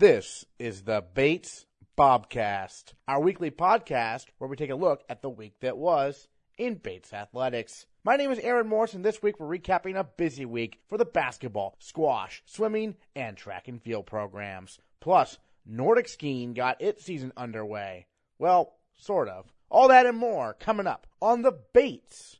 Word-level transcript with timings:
This 0.00 0.46
is 0.58 0.84
the 0.84 1.04
Bates 1.12 1.66
Bobcast, 1.94 2.94
our 3.06 3.20
weekly 3.20 3.50
podcast 3.50 4.28
where 4.38 4.48
we 4.48 4.56
take 4.56 4.70
a 4.70 4.74
look 4.74 5.02
at 5.10 5.20
the 5.20 5.28
week 5.28 5.56
that 5.60 5.76
was 5.76 6.26
in 6.56 6.76
Bates 6.76 7.12
Athletics. 7.12 7.84
My 8.02 8.16
name 8.16 8.30
is 8.30 8.38
Aaron 8.38 8.66
Morse, 8.66 8.94
and 8.94 9.04
this 9.04 9.22
week 9.22 9.38
we're 9.38 9.58
recapping 9.58 9.98
a 9.98 10.04
busy 10.04 10.46
week 10.46 10.78
for 10.88 10.96
the 10.96 11.04
basketball, 11.04 11.76
squash, 11.80 12.42
swimming, 12.46 12.94
and 13.14 13.36
track 13.36 13.68
and 13.68 13.82
field 13.82 14.06
programs. 14.06 14.78
Plus, 15.00 15.36
Nordic 15.66 16.08
skiing 16.08 16.54
got 16.54 16.80
its 16.80 17.04
season 17.04 17.30
underway. 17.36 18.06
Well, 18.38 18.76
sort 18.96 19.28
of. 19.28 19.52
All 19.68 19.88
that 19.88 20.06
and 20.06 20.16
more 20.16 20.54
coming 20.54 20.86
up 20.86 21.08
on 21.20 21.42
the 21.42 21.52
Bates 21.74 22.38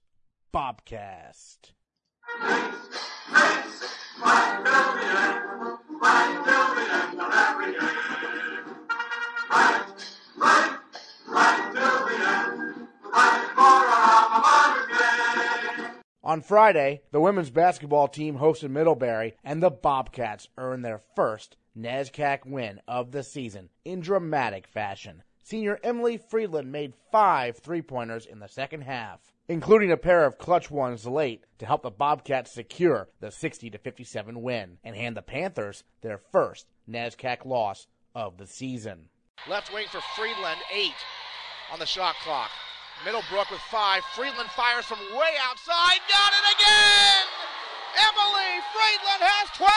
Bobcast. 0.51 1.73
On 16.31 16.43
Friday, 16.43 17.03
the 17.11 17.21
women's 17.21 17.51
basketball 17.51 18.07
team 18.07 18.39
hosted 18.39 18.71
Middlebury, 18.71 19.35
and 19.43 19.61
the 19.61 19.69
Bobcats 19.69 20.49
earned 20.57 20.85
their 20.85 21.01
first 21.17 21.57
NESCAC 21.77 22.47
win 22.47 22.81
of 22.87 23.11
the 23.11 23.25
season 23.25 23.69
in 23.85 23.99
dramatic 23.99 24.69
fashion. 24.69 25.25
Senior 25.43 25.81
Emily 25.83 26.17
Freedland 26.17 26.71
made 26.71 26.95
five 27.11 27.59
three 27.59 27.83
pointers 27.83 28.27
in 28.27 28.39
the 28.39 28.47
second 28.47 28.83
half, 28.83 29.33
including 29.49 29.91
a 29.91 29.97
pair 29.97 30.25
of 30.25 30.39
clutch 30.39 30.71
ones 30.71 31.05
late 31.05 31.43
to 31.59 31.67
help 31.67 31.83
the 31.83 31.91
Bobcats 31.91 32.53
secure 32.53 33.09
the 33.19 33.33
60 33.33 33.69
57 33.71 34.41
win 34.41 34.79
and 34.85 34.95
hand 34.95 35.17
the 35.17 35.23
Panthers 35.23 35.83
their 36.01 36.19
first 36.19 36.69
NESCAC 36.89 37.45
loss 37.45 37.89
of 38.15 38.37
the 38.37 38.47
season. 38.47 39.09
Left 39.49 39.73
wing 39.73 39.87
for 39.89 40.01
Freedland, 40.17 40.61
eight 40.73 40.99
on 41.73 41.79
the 41.79 41.87
shot 41.87 42.15
clock. 42.23 42.51
Middlebrook 43.05 43.51
with 43.51 43.61
five. 43.73 44.05
Freedland 44.13 44.51
fires 44.51 44.85
from 44.85 44.99
way 45.17 45.33
outside. 45.49 46.01
Got 46.05 46.33
it 46.37 46.47
again! 46.53 47.25
Emily 47.97 48.61
Freedland 48.77 49.23
has 49.25 49.49
12. 49.57 49.73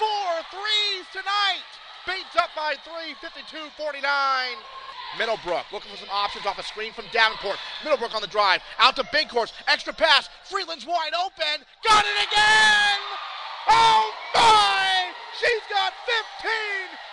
Four 0.00 0.32
threes 0.48 1.04
tonight. 1.12 1.68
Beats 2.08 2.34
up 2.40 2.48
by 2.56 2.74
three, 2.80 3.12
52-49. 3.20 4.00
Middlebrook 5.18 5.70
looking 5.70 5.90
for 5.92 5.98
some 5.98 6.08
options 6.10 6.46
off 6.46 6.58
a 6.58 6.62
screen 6.64 6.92
from 6.92 7.04
Davenport. 7.12 7.58
Middlebrook 7.84 8.14
on 8.14 8.22
the 8.22 8.32
drive. 8.32 8.62
Out 8.78 8.96
to 8.96 9.04
Binkhorst. 9.04 9.52
Extra 9.68 9.92
pass. 9.92 10.30
Freedland's 10.44 10.86
wide 10.86 11.12
open. 11.12 11.60
Got 11.84 12.04
it 12.08 12.26
again! 12.26 13.00
Oh 13.68 14.10
my! 14.34 15.12
She's 15.38 15.62
got 15.68 15.92
15. 16.06 16.31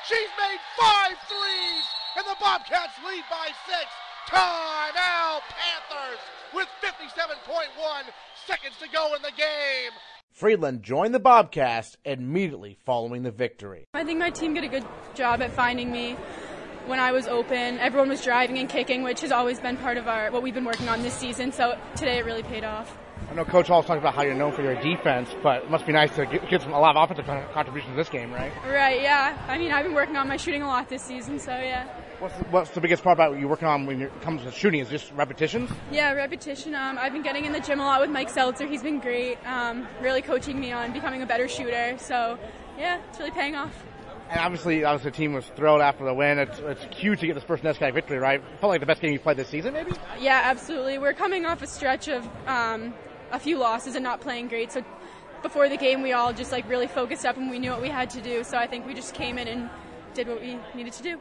She's 0.10 0.18
made 0.18 0.58
five 0.76 1.18
threes. 1.28 1.86
And 2.18 2.26
the 2.26 2.36
Bobcats 2.42 2.98
lead 3.06 3.24
by 3.30 3.50
six. 3.68 3.86
Timeout 4.28 5.42
Panthers 5.54 6.20
with 6.52 6.68
57.1 6.82 7.68
seconds 8.48 8.76
to 8.82 8.90
go 8.90 9.14
in 9.14 9.22
the 9.22 9.32
game. 9.38 9.92
Freedland 10.32 10.82
joined 10.82 11.14
the 11.14 11.20
Bobcast 11.20 11.98
immediately 12.06 12.76
following 12.86 13.22
the 13.22 13.30
victory. 13.30 13.86
I 13.94 14.04
think 14.04 14.18
my 14.18 14.32
team 14.32 14.56
did 14.56 14.64
a 14.64 14.68
good 14.68 14.86
job 15.14 15.44
at 15.44 15.52
finding 15.52 15.92
me 15.92 16.14
when 16.88 17.00
I 17.00 17.12
was 17.12 17.28
open. 17.28 17.78
Everyone 17.78 18.10
was 18.10 18.24
driving 18.24 18.58
and 18.58 18.68
kicking, 18.68 19.04
which 19.04 19.22
has 19.22 19.32
always 19.32 19.60
been 19.60 19.78
part 19.78 19.98
of 19.98 20.08
our 20.08 20.32
what 20.32 20.42
we've 20.42 20.56
been 20.56 20.66
working 20.66 20.90
on 20.90 21.04
this 21.04 21.14
season. 21.14 21.52
So 21.52 21.78
today 21.96 22.18
it 22.18 22.26
really 22.26 22.44
paid 22.44 22.64
off. 22.64 22.98
I 23.30 23.34
know 23.34 23.46
Coach 23.46 23.68
Hall's 23.68 23.86
talking 23.86 24.02
about 24.02 24.16
how 24.16 24.24
you're 24.24 24.34
known 24.34 24.54
for 24.54 24.64
your 24.64 24.76
defense, 24.82 25.30
but 25.44 25.64
it 25.64 25.70
must 25.70 25.86
be 25.86 25.94
nice 25.94 26.14
to 26.16 26.26
get, 26.26 26.50
get 26.50 26.62
some, 26.62 26.74
a 26.74 26.80
lot 26.80 26.96
of 26.96 27.04
offensive 27.10 27.26
contributions 27.54 27.96
this 27.96 28.10
game, 28.10 28.32
right? 28.32 28.52
Right, 28.66 29.02
yeah. 29.02 29.38
I 29.48 29.58
mean, 29.58 29.72
I've 29.72 29.86
been 29.86 29.94
working 29.94 30.16
on 30.18 30.28
my 30.28 30.38
shooting 30.38 30.64
a 30.64 30.68
lot 30.68 30.90
this 30.90 31.04
season, 31.04 31.40
so 31.40 31.52
yeah. 31.52 31.88
What's 32.20 32.36
the, 32.38 32.44
what's 32.46 32.70
the 32.72 32.82
biggest 32.82 33.04
part 33.04 33.18
about 33.18 33.32
what 33.32 33.40
you're 33.40 33.50
working 33.50 33.68
on 33.68 33.86
when 33.86 34.02
it 34.02 34.22
comes 34.22 34.42
to 34.44 34.52
shooting? 34.52 34.82
Is 34.82 34.90
just 34.90 35.12
repetitions? 35.14 35.70
Yeah, 35.92 36.12
repetition. 36.14 36.76
Um, 36.76 36.98
I've 36.98 37.14
been 37.14 37.22
getting 37.22 37.46
in 37.46 37.54
the 37.54 37.60
gym 37.60 37.80
a 37.80 37.86
lot 37.86 38.02
with 38.02 38.10
Mike 38.10 38.30
Seltzer. 38.30 38.68
He's 38.68 38.84
been 38.84 39.00
great, 39.00 39.38
um, 39.46 39.88
really 40.02 40.22
coaching 40.22 40.60
me 40.60 40.72
on 40.72 40.92
becoming 40.92 41.22
a 41.22 41.26
better 41.26 41.48
shooter. 41.48 41.98
So, 41.98 42.38
yeah, 42.78 43.00
it's 43.10 43.20
really 43.20 43.32
paying 43.32 43.56
off. 43.56 43.74
And 44.30 44.40
obviously, 44.40 44.84
obviously, 44.84 45.12
the 45.12 45.18
team 45.18 45.34
was 45.34 45.46
thrilled 45.56 45.82
after 45.82 46.04
the 46.06 46.14
win. 46.14 46.40
It's, 46.40 46.60
it's 46.60 46.96
huge 46.96 47.20
to 47.22 47.28
get 47.28 47.34
this 47.34 47.44
first 47.44 47.64
NESCAC 47.64 47.94
victory, 47.94 48.20
right? 48.20 48.42
Felt 48.60 48.70
like 48.70 48.80
the 48.80 48.86
best 48.86 49.02
game 49.02 49.12
you 49.12 49.20
played 49.20 49.38
this 49.38 49.48
season, 49.48 49.74
maybe? 49.74 49.92
Yeah, 50.20 50.42
absolutely. 50.44 51.00
We're 51.00 51.14
coming 51.14 51.46
off 51.46 51.62
a 51.62 51.68
stretch 51.68 52.10
of 52.10 52.28
um, 52.48 52.94
a 53.32 53.40
few 53.40 53.58
losses 53.58 53.96
and 53.96 54.04
not 54.04 54.22
playing 54.22 54.48
great. 54.48 54.72
So 54.72 54.84
before 55.42 55.70
the 55.70 55.78
game, 55.78 56.02
we 56.02 56.14
all 56.14 56.34
just 56.34 56.52
like 56.52 56.68
really 56.70 56.88
focused 56.88 57.26
up 57.26 57.38
and 57.38 57.50
we 57.50 57.60
knew 57.60 57.72
what 57.72 57.82
we 57.82 57.90
had 57.90 58.10
to 58.12 58.22
do. 58.22 58.44
So 58.44 58.58
I 58.58 58.68
think 58.68 58.86
we 58.86 58.94
just 58.94 59.14
came 59.14 59.38
in 59.38 59.48
and 59.48 59.70
did 60.14 60.28
what 60.28 60.42
we 60.42 60.58
needed 60.76 60.94
to 60.94 61.04
do. 61.04 61.20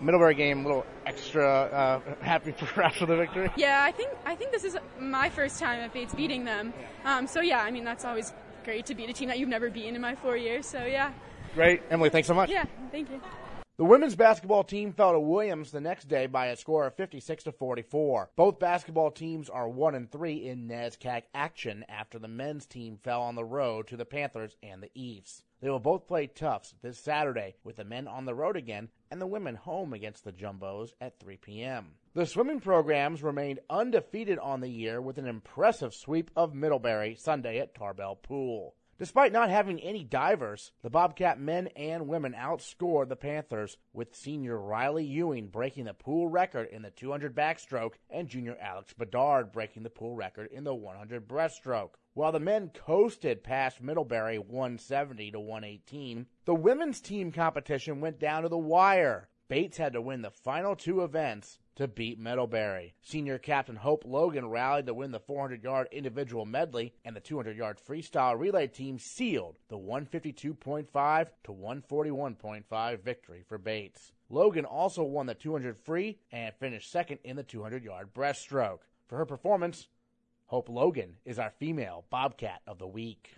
Middlebury 0.00 0.34
game, 0.34 0.64
a 0.64 0.68
little 0.68 0.86
extra 1.06 1.46
uh, 1.46 2.00
happy 2.20 2.52
for 2.52 2.82
after 2.88 3.06
the 3.06 3.16
victory. 3.16 3.50
Yeah, 3.56 3.82
I 3.82 3.92
think 3.92 4.10
I 4.24 4.34
think 4.34 4.52
this 4.52 4.64
is 4.64 4.76
my 4.98 5.28
first 5.30 5.58
time 5.58 5.80
at 5.80 5.92
Bates 5.92 6.14
beating 6.14 6.44
them. 6.44 6.74
Um, 7.04 7.26
so 7.26 7.40
yeah, 7.40 7.60
I 7.60 7.70
mean 7.70 7.84
that's 7.84 8.04
always 8.04 8.32
great 8.64 8.86
to 8.86 8.94
beat 8.94 9.08
a 9.08 9.12
team 9.12 9.28
that 9.28 9.38
you've 9.38 9.48
never 9.48 9.70
beaten 9.70 9.94
in 9.94 10.00
my 10.00 10.14
four 10.14 10.36
years. 10.36 10.66
So 10.66 10.84
yeah. 10.84 11.12
Great, 11.54 11.82
Emily. 11.90 12.10
Thanks 12.10 12.28
so 12.28 12.34
much. 12.34 12.50
Yeah, 12.50 12.64
thank 12.90 13.10
you. 13.10 13.20
The 13.78 13.84
women's 13.84 14.16
basketball 14.16 14.64
team 14.64 14.94
fell 14.94 15.12
to 15.12 15.20
Williams 15.20 15.70
the 15.70 15.82
next 15.82 16.08
day 16.08 16.24
by 16.24 16.46
a 16.46 16.56
score 16.56 16.86
of 16.86 16.94
56 16.94 17.44
to 17.44 17.52
44. 17.52 18.30
Both 18.34 18.58
basketball 18.58 19.10
teams 19.10 19.50
are 19.50 19.68
1 19.68 19.94
and 19.94 20.10
3 20.10 20.48
in 20.48 20.66
NESCAC 20.66 21.24
action 21.34 21.84
after 21.86 22.18
the 22.18 22.26
men's 22.26 22.64
team 22.64 22.96
fell 22.96 23.20
on 23.20 23.34
the 23.34 23.44
road 23.44 23.86
to 23.88 23.98
the 23.98 24.06
Panthers 24.06 24.56
and 24.62 24.82
the 24.82 24.90
Ephs. 24.94 25.42
They 25.60 25.68
will 25.68 25.78
both 25.78 26.06
play 26.06 26.26
Tufts 26.26 26.72
this 26.80 26.98
Saturday 26.98 27.56
with 27.64 27.76
the 27.76 27.84
men 27.84 28.08
on 28.08 28.24
the 28.24 28.34
road 28.34 28.56
again 28.56 28.88
and 29.10 29.20
the 29.20 29.26
women 29.26 29.56
home 29.56 29.92
against 29.92 30.24
the 30.24 30.32
Jumbos 30.32 30.94
at 30.98 31.20
3 31.20 31.36
p.m. 31.36 31.96
The 32.14 32.24
swimming 32.24 32.60
programs 32.60 33.22
remained 33.22 33.60
undefeated 33.68 34.38
on 34.38 34.62
the 34.62 34.70
year 34.70 35.02
with 35.02 35.18
an 35.18 35.26
impressive 35.26 35.92
sweep 35.92 36.30
of 36.34 36.54
Middlebury 36.54 37.14
Sunday 37.14 37.58
at 37.58 37.74
Tarbell 37.74 38.16
Pool. 38.16 38.74
Despite 38.98 39.30
not 39.30 39.50
having 39.50 39.78
any 39.80 40.04
divers, 40.04 40.72
the 40.82 40.88
Bobcat 40.88 41.38
men 41.38 41.66
and 41.76 42.08
women 42.08 42.32
outscored 42.32 43.10
the 43.10 43.16
Panthers, 43.16 43.76
with 43.92 44.16
senior 44.16 44.58
Riley 44.58 45.04
Ewing 45.04 45.48
breaking 45.48 45.84
the 45.84 45.92
pool 45.92 46.28
record 46.28 46.68
in 46.68 46.80
the 46.80 46.90
200 46.90 47.34
backstroke 47.34 47.96
and 48.08 48.26
junior 48.26 48.56
Alex 48.58 48.94
Bedard 48.94 49.52
breaking 49.52 49.82
the 49.82 49.90
pool 49.90 50.14
record 50.14 50.50
in 50.50 50.64
the 50.64 50.74
100 50.74 51.28
breaststroke. 51.28 51.96
While 52.14 52.32
the 52.32 52.40
men 52.40 52.70
coasted 52.70 53.44
past 53.44 53.82
Middlebury 53.82 54.38
170 54.38 55.30
to 55.32 55.40
118, 55.40 56.26
the 56.46 56.54
women's 56.54 57.02
team 57.02 57.32
competition 57.32 58.00
went 58.00 58.18
down 58.18 58.44
to 58.44 58.48
the 58.48 58.56
wire. 58.56 59.28
Bates 59.48 59.76
had 59.76 59.92
to 59.92 60.00
win 60.00 60.22
the 60.22 60.30
final 60.30 60.74
two 60.74 61.04
events 61.04 61.58
to 61.76 61.86
beat 61.86 62.18
Middlebury. 62.18 62.94
Senior 63.02 63.38
captain 63.38 63.76
Hope 63.76 64.04
Logan 64.04 64.48
rallied 64.48 64.86
to 64.86 64.94
win 64.94 65.12
the 65.12 65.20
400 65.20 65.62
yard 65.62 65.88
individual 65.92 66.44
medley, 66.44 66.94
and 67.04 67.14
the 67.14 67.20
200 67.20 67.56
yard 67.56 67.78
freestyle 67.78 68.38
relay 68.38 68.66
team 68.66 68.98
sealed 68.98 69.58
the 69.68 69.78
152.5 69.78 71.26
to 71.44 71.52
141.5 71.52 73.00
victory 73.02 73.44
for 73.46 73.58
Bates. 73.58 74.12
Logan 74.28 74.64
also 74.64 75.04
won 75.04 75.26
the 75.26 75.34
200 75.34 75.78
free 75.78 76.18
and 76.32 76.52
finished 76.54 76.90
second 76.90 77.18
in 77.22 77.36
the 77.36 77.42
200 77.42 77.84
yard 77.84 78.12
breaststroke. 78.14 78.80
For 79.06 79.18
her 79.18 79.26
performance, 79.26 79.88
Hope 80.46 80.68
Logan 80.68 81.16
is 81.24 81.38
our 81.38 81.52
female 81.58 82.04
Bobcat 82.10 82.62
of 82.66 82.78
the 82.78 82.86
week. 82.86 83.34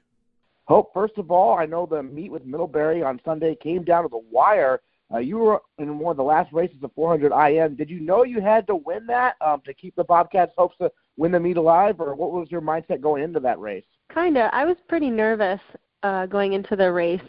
Hope, 0.67 0.93
first 0.93 1.17
of 1.17 1.31
all, 1.31 1.59
I 1.59 1.65
know 1.65 1.87
the 1.87 2.03
meet 2.03 2.31
with 2.31 2.45
Middlebury 2.45 3.03
on 3.03 3.21
Sunday 3.25 3.55
came 3.55 3.85
down 3.85 4.03
to 4.03 4.09
the 4.11 4.23
wire. 4.31 4.83
Uh, 5.13 5.19
you 5.19 5.39
were 5.39 5.61
in 5.79 5.99
one 5.99 6.11
of 6.11 6.17
the 6.17 6.23
last 6.23 6.53
races 6.53 6.77
of 6.83 6.93
400 6.95 7.33
IM. 7.33 7.77
Did 7.77 7.89
you 7.89 8.01
know 8.01 8.25
you 8.25 8.41
had 8.41 8.67
to 8.67 8.77
win 8.77 9.07
that 9.07 9.37
um, 9.41 9.63
to 9.65 9.73
keep 9.73 9.97
the 9.97 10.05
Bobcats' 10.05 10.53
hopes 10.57 10.77
to 10.79 10.91
win 11.17 11.33
the 11.33 11.41
meet 11.41 11.57
alive, 11.57 12.01
or 12.01 12.15
what 12.15 12.33
was 12.33 12.51
your 12.51 12.61
mindset 12.61 13.01
going 13.01 13.23
into 13.23 13.41
that 13.41 13.59
race? 13.59 13.85
Kinda. 14.13 14.51
I 14.53 14.65
was 14.65 14.77
pretty 14.89 15.11
nervous 15.11 15.61
uh, 16.03 16.27
going 16.27 16.53
into 16.53 16.77
the 16.77 16.93
race. 16.93 17.21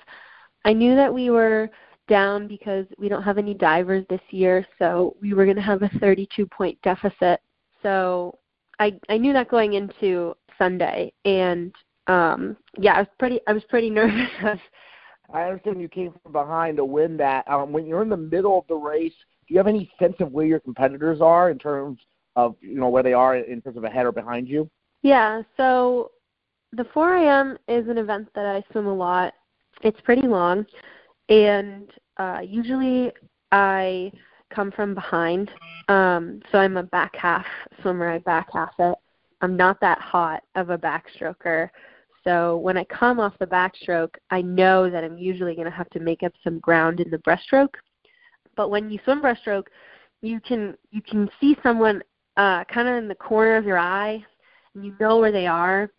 I 0.65 0.73
knew 0.73 0.95
that 0.95 1.13
we 1.13 1.29
were 1.29 1.69
down 2.07 2.47
because 2.47 2.85
we 2.97 3.07
don't 3.07 3.23
have 3.23 3.37
any 3.37 3.53
divers 3.53 4.05
this 4.09 4.21
year, 4.31 4.65
so 4.77 5.15
we 5.21 5.33
were 5.33 5.45
going 5.45 5.55
to 5.55 5.61
have 5.61 5.83
a 5.83 5.89
32 5.99 6.45
point 6.47 6.77
deficit. 6.81 7.39
So 7.81 8.37
I 8.79 8.93
I 9.07 9.17
knew 9.17 9.31
that 9.33 9.49
going 9.49 9.73
into 9.73 10.35
Sunday, 10.57 11.13
and 11.23 11.73
um, 12.07 12.57
yeah, 12.77 12.93
I 12.93 12.99
was 12.99 13.07
pretty 13.19 13.39
I 13.47 13.53
was 13.53 13.63
pretty 13.69 13.89
nervous. 13.91 14.59
Understand 15.33 15.81
you 15.81 15.89
came 15.89 16.13
from 16.23 16.31
behind 16.31 16.77
to 16.77 16.85
win 16.85 17.17
that. 17.17 17.47
Um, 17.47 17.71
when 17.71 17.85
you're 17.85 18.01
in 18.01 18.09
the 18.09 18.17
middle 18.17 18.59
of 18.59 18.67
the 18.67 18.75
race, 18.75 19.13
do 19.47 19.53
you 19.53 19.57
have 19.57 19.67
any 19.67 19.91
sense 19.99 20.15
of 20.19 20.31
where 20.31 20.45
your 20.45 20.59
competitors 20.59 21.21
are 21.21 21.49
in 21.49 21.57
terms 21.57 21.99
of 22.35 22.55
you 22.61 22.75
know 22.79 22.89
where 22.89 23.03
they 23.03 23.13
are 23.13 23.35
in 23.35 23.61
terms 23.61 23.77
of 23.77 23.83
ahead 23.83 24.05
or 24.05 24.11
behind 24.11 24.47
you? 24.47 24.69
Yeah, 25.01 25.41
so 25.57 26.11
the 26.73 26.85
4 26.93 27.15
a.m. 27.17 27.57
is 27.67 27.87
an 27.87 27.97
event 27.97 28.29
that 28.35 28.45
I 28.45 28.63
swim 28.71 28.87
a 28.87 28.93
lot. 28.93 29.33
It's 29.81 29.99
pretty 30.01 30.27
long, 30.27 30.65
and 31.29 31.89
uh, 32.17 32.41
usually 32.43 33.11
I 33.51 34.11
come 34.53 34.71
from 34.71 34.93
behind. 34.93 35.51
Um, 35.87 36.41
so 36.51 36.59
I'm 36.59 36.77
a 36.77 36.83
back 36.83 37.15
half 37.15 37.45
swimmer. 37.81 38.09
I 38.09 38.19
back 38.19 38.49
half 38.53 38.73
it. 38.79 38.95
I'm 39.41 39.55
not 39.55 39.79
that 39.81 39.99
hot 39.99 40.43
of 40.55 40.69
a 40.69 40.77
backstroker. 40.77 41.69
So 42.23 42.57
when 42.57 42.77
I 42.77 42.83
come 42.85 43.19
off 43.19 43.33
the 43.39 43.45
backstroke, 43.45 44.15
I 44.29 44.41
know 44.41 44.89
that 44.89 45.03
I'm 45.03 45.17
usually 45.17 45.55
going 45.55 45.69
to 45.69 45.71
have 45.71 45.89
to 45.91 45.99
make 45.99 46.23
up 46.23 46.33
some 46.43 46.59
ground 46.59 46.99
in 46.99 47.09
the 47.09 47.17
breaststroke. 47.19 47.75
But 48.55 48.69
when 48.69 48.89
you 48.89 48.99
swim 49.03 49.21
breaststroke, 49.21 49.67
you 50.21 50.41
can 50.41 50.75
you 50.91 51.01
can 51.01 51.29
see 51.39 51.55
someone 51.63 52.01
uh, 52.35 52.65
kind 52.65 52.87
of 52.87 52.95
in 52.95 53.07
the 53.07 53.15
corner 53.15 53.55
of 53.55 53.65
your 53.65 53.77
eye, 53.77 54.23
and 54.75 54.85
you 54.85 54.93
know 54.99 55.17
where 55.17 55.31
they 55.31 55.47
are, 55.47 55.89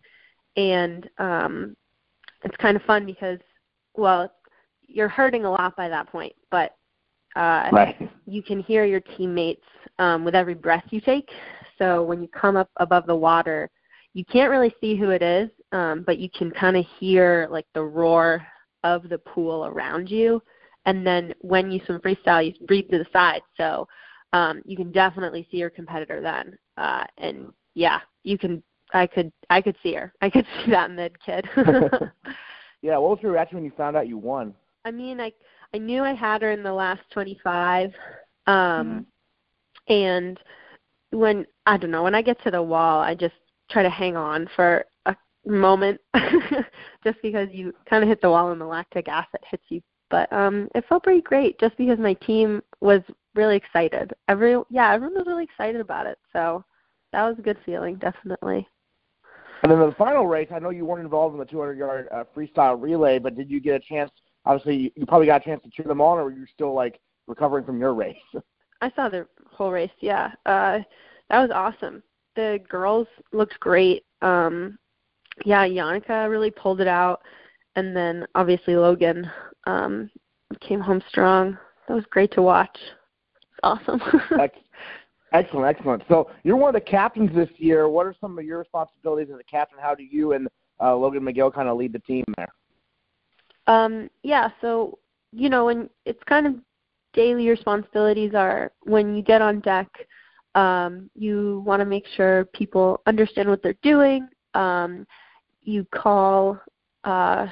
and 0.57 1.09
um, 1.19 1.75
it's 2.45 2.57
kind 2.57 2.77
of 2.77 2.83
fun 2.83 3.07
because 3.07 3.39
well, 3.97 4.31
you're 4.87 5.09
hurting 5.09 5.45
a 5.45 5.51
lot 5.51 5.77
by 5.77 5.89
that 5.89 6.09
point, 6.09 6.35
but 6.51 6.77
uh, 7.37 7.69
right. 7.73 8.11
you 8.27 8.43
can 8.43 8.61
hear 8.61 8.85
your 8.85 9.01
teammates 9.01 9.65
um, 9.99 10.25
with 10.25 10.35
every 10.35 10.55
breath 10.55 10.85
you 10.91 11.01
take. 11.01 11.29
So 11.79 12.03
when 12.03 12.23
you 12.23 12.29
come 12.29 12.57
up 12.57 12.71
above 12.77 13.07
the 13.07 13.15
water, 13.15 13.71
you 14.13 14.25
can't 14.25 14.51
really 14.51 14.75
see 14.81 14.97
who 14.97 15.11
it 15.11 15.23
is, 15.23 15.49
um, 15.73 16.03
but 16.07 16.19
you 16.19 16.29
can 16.31 16.51
kind 16.51 16.77
of 16.77 16.85
hear 16.99 17.49
like 17.51 17.67
the 17.75 17.83
roar 17.83 18.45
of 18.85 19.09
the 19.09 19.19
pool 19.19 19.67
around 19.67 20.11
you. 20.11 20.43
And 20.87 21.07
then 21.07 21.35
when 21.41 21.71
you 21.71 21.81
swim 21.85 22.01
freestyle, 22.01 22.45
you 22.47 22.67
breathe 22.67 22.91
to 22.91 22.99
the 22.99 23.07
side, 23.13 23.43
so 23.57 23.87
um, 24.33 24.63
you 24.65 24.77
can 24.77 24.91
definitely 24.93 25.47
see 25.51 25.59
your 25.59 25.71
competitor 25.71 26.21
then. 26.21 26.57
Uh, 26.77 27.05
and 27.19 27.53
yeah, 27.75 28.01
you 28.25 28.39
can. 28.39 28.63
I 28.93 29.07
could. 29.07 29.31
I 29.51 29.61
could 29.61 29.77
see 29.83 29.95
her. 29.95 30.13
I 30.23 30.31
could 30.31 30.47
see 30.65 30.71
that 30.71 30.91
mid 30.91 31.23
kid. 31.23 31.47
yeah. 32.83 32.97
What 32.97 33.11
was 33.11 33.19
your 33.23 33.33
reaction 33.33 33.57
when 33.57 33.65
you 33.65 33.73
found 33.77 33.97
out 33.97 34.09
you 34.09 34.17
won? 34.17 34.55
I 34.87 34.91
mean, 34.91 35.21
I 35.21 35.33
I 35.75 35.79
knew 35.79 36.03
I 36.03 36.15
had 36.15 36.43
her 36.43 36.51
in 36.51 36.63
the 36.63 36.73
last 36.73 37.03
25, 37.13 37.93
um, 38.47 38.55
mm-hmm. 38.55 39.93
and 39.93 40.39
when 41.11 41.47
I 41.67 41.77
don't 41.77 41.91
know 41.91 42.03
when 42.03 42.15
I 42.15 42.23
get 42.23 42.43
to 42.45 42.51
the 42.51 42.63
wall, 42.63 43.01
I 43.01 43.15
just 43.15 43.35
try 43.71 43.83
to 43.83 43.91
hang 43.91 44.17
on 44.17 44.49
for 44.57 44.85
moment, 45.47 46.01
just 47.05 47.19
because 47.23 47.49
you 47.53 47.75
kind 47.89 48.03
of 48.03 48.09
hit 48.09 48.21
the 48.21 48.31
wall 48.31 48.53
and 48.53 48.61
the 48.61 48.67
lactic 48.67 49.09
acid 49.09 49.41
hits 49.51 49.65
you. 49.69 49.81
But 50.11 50.33
um, 50.33 50.69
it 50.75 50.85
felt 50.89 51.05
pretty 51.05 51.23
great, 51.23 51.59
just 51.61 51.77
because 51.77 51.99
my 51.99 52.15
team 52.15 52.63
was 52.81 53.01
really 53.35 53.57
excited. 53.57 54.13
Every 54.29 54.57
yeah, 54.69 54.93
everyone 54.93 55.15
was 55.15 55.27
really 55.27 55.45
excited 55.45 55.81
about 55.81 56.07
it. 56.07 56.19
So 56.33 56.65
that 57.13 57.23
was 57.23 57.39
a 57.39 57.43
good 57.43 57.59
feeling, 57.65 57.97
definitely. 57.97 58.67
And 59.63 59.71
then 59.71 59.79
the 59.79 59.95
final 59.97 60.27
race, 60.27 60.49
I 60.55 60.59
know 60.59 60.71
you 60.71 60.87
weren't 60.87 61.05
involved 61.05 61.35
in 61.35 61.39
the 61.39 61.45
200 61.45 61.77
yard 61.77 62.09
uh, 62.13 62.25
freestyle 62.35 62.81
relay, 62.81 63.19
but 63.19 63.37
did 63.37 63.51
you 63.51 63.61
get 63.61 63.75
a 63.75 63.81
chance? 63.81 64.11
Obviously, 64.47 64.77
you, 64.77 64.91
you 64.97 65.07
probably 65.07 65.27
got 65.27 65.43
a 65.43 65.45
chance 65.45 65.63
to 65.65 65.71
cheer 65.71 65.85
them 65.85 66.01
on, 66.01 66.19
or 66.19 66.25
were 66.25 66.33
you 66.33 66.47
still 66.53 66.75
like 66.75 66.99
recovering 67.27 67.65
from 67.65 67.79
your 67.79 67.95
race? 67.95 68.17
I 68.81 68.91
saw 68.97 69.09
the 69.09 69.27
whole 69.53 69.71
race. 69.71 69.91
Yeah, 70.01 70.33
uh, 70.47 70.79
that 71.29 71.41
was 71.41 71.51
awesome. 71.53 72.03
The 72.37 72.61
girls 72.69 73.07
looked 73.33 73.61
great. 73.61 74.05
Um, 74.23 74.79
yeah, 75.45 75.67
Yannicka 75.67 76.31
really 76.31 76.51
pulled 76.51 76.81
it 76.81 76.89
out, 76.89 77.23
and 77.77 77.97
then 77.97 78.27
obviously 78.35 78.77
Logan 78.77 79.31
um, 79.67 80.11
came 80.61 80.81
home 80.81 81.03
strong. 81.09 81.57
That 81.89 81.95
was 81.95 82.05
great 82.11 82.33
to 82.33 82.43
watch. 82.43 82.77
It's 82.77 83.61
awesome. 83.63 84.01
excellent, 85.33 85.67
excellent. 85.67 86.03
So 86.09 86.31
you're 86.43 86.57
one 86.57 86.75
of 86.75 86.81
the 86.83 86.89
captains 86.89 87.31
this 87.35 87.49
year. 87.57 87.89
What 87.89 88.07
are 88.07 88.15
some 88.21 88.39
of 88.39 88.45
your 88.45 88.59
responsibilities 88.59 89.29
as 89.33 89.41
a 89.41 89.45
captain? 89.45 89.79
How 89.81 89.95
do 89.95 90.05
you 90.05 90.33
and 90.33 90.49
uh, 90.81 90.95
Logan 90.97 91.23
McGill 91.23 91.53
kind 91.53 91.69
of 91.69 91.77
lead 91.77 91.93
the 91.93 91.99
team 92.01 92.25
there? 92.37 92.49
Um, 93.67 94.11
yeah, 94.23 94.51
so 94.61 94.99
you 95.33 95.49
know, 95.49 95.67
when 95.67 95.89
it's 96.05 96.23
kind 96.25 96.47
of 96.47 96.55
daily 97.13 97.49
responsibilities 97.49 98.35
are 98.35 98.73
when 98.83 99.15
you 99.15 99.23
get 99.23 99.43
on 99.43 99.61
deck, 99.61 99.89
um, 100.55 101.11
you 101.15 101.63
want 101.65 101.81
to 101.81 101.87
make 101.87 102.07
sure 102.17 102.47
people 102.47 103.01
understand 103.07 103.49
what 103.49 103.63
they're 103.63 103.75
doing. 103.83 104.29
Um, 104.55 105.07
you 105.63 105.87
call, 105.95 106.59
uh, 107.05 107.47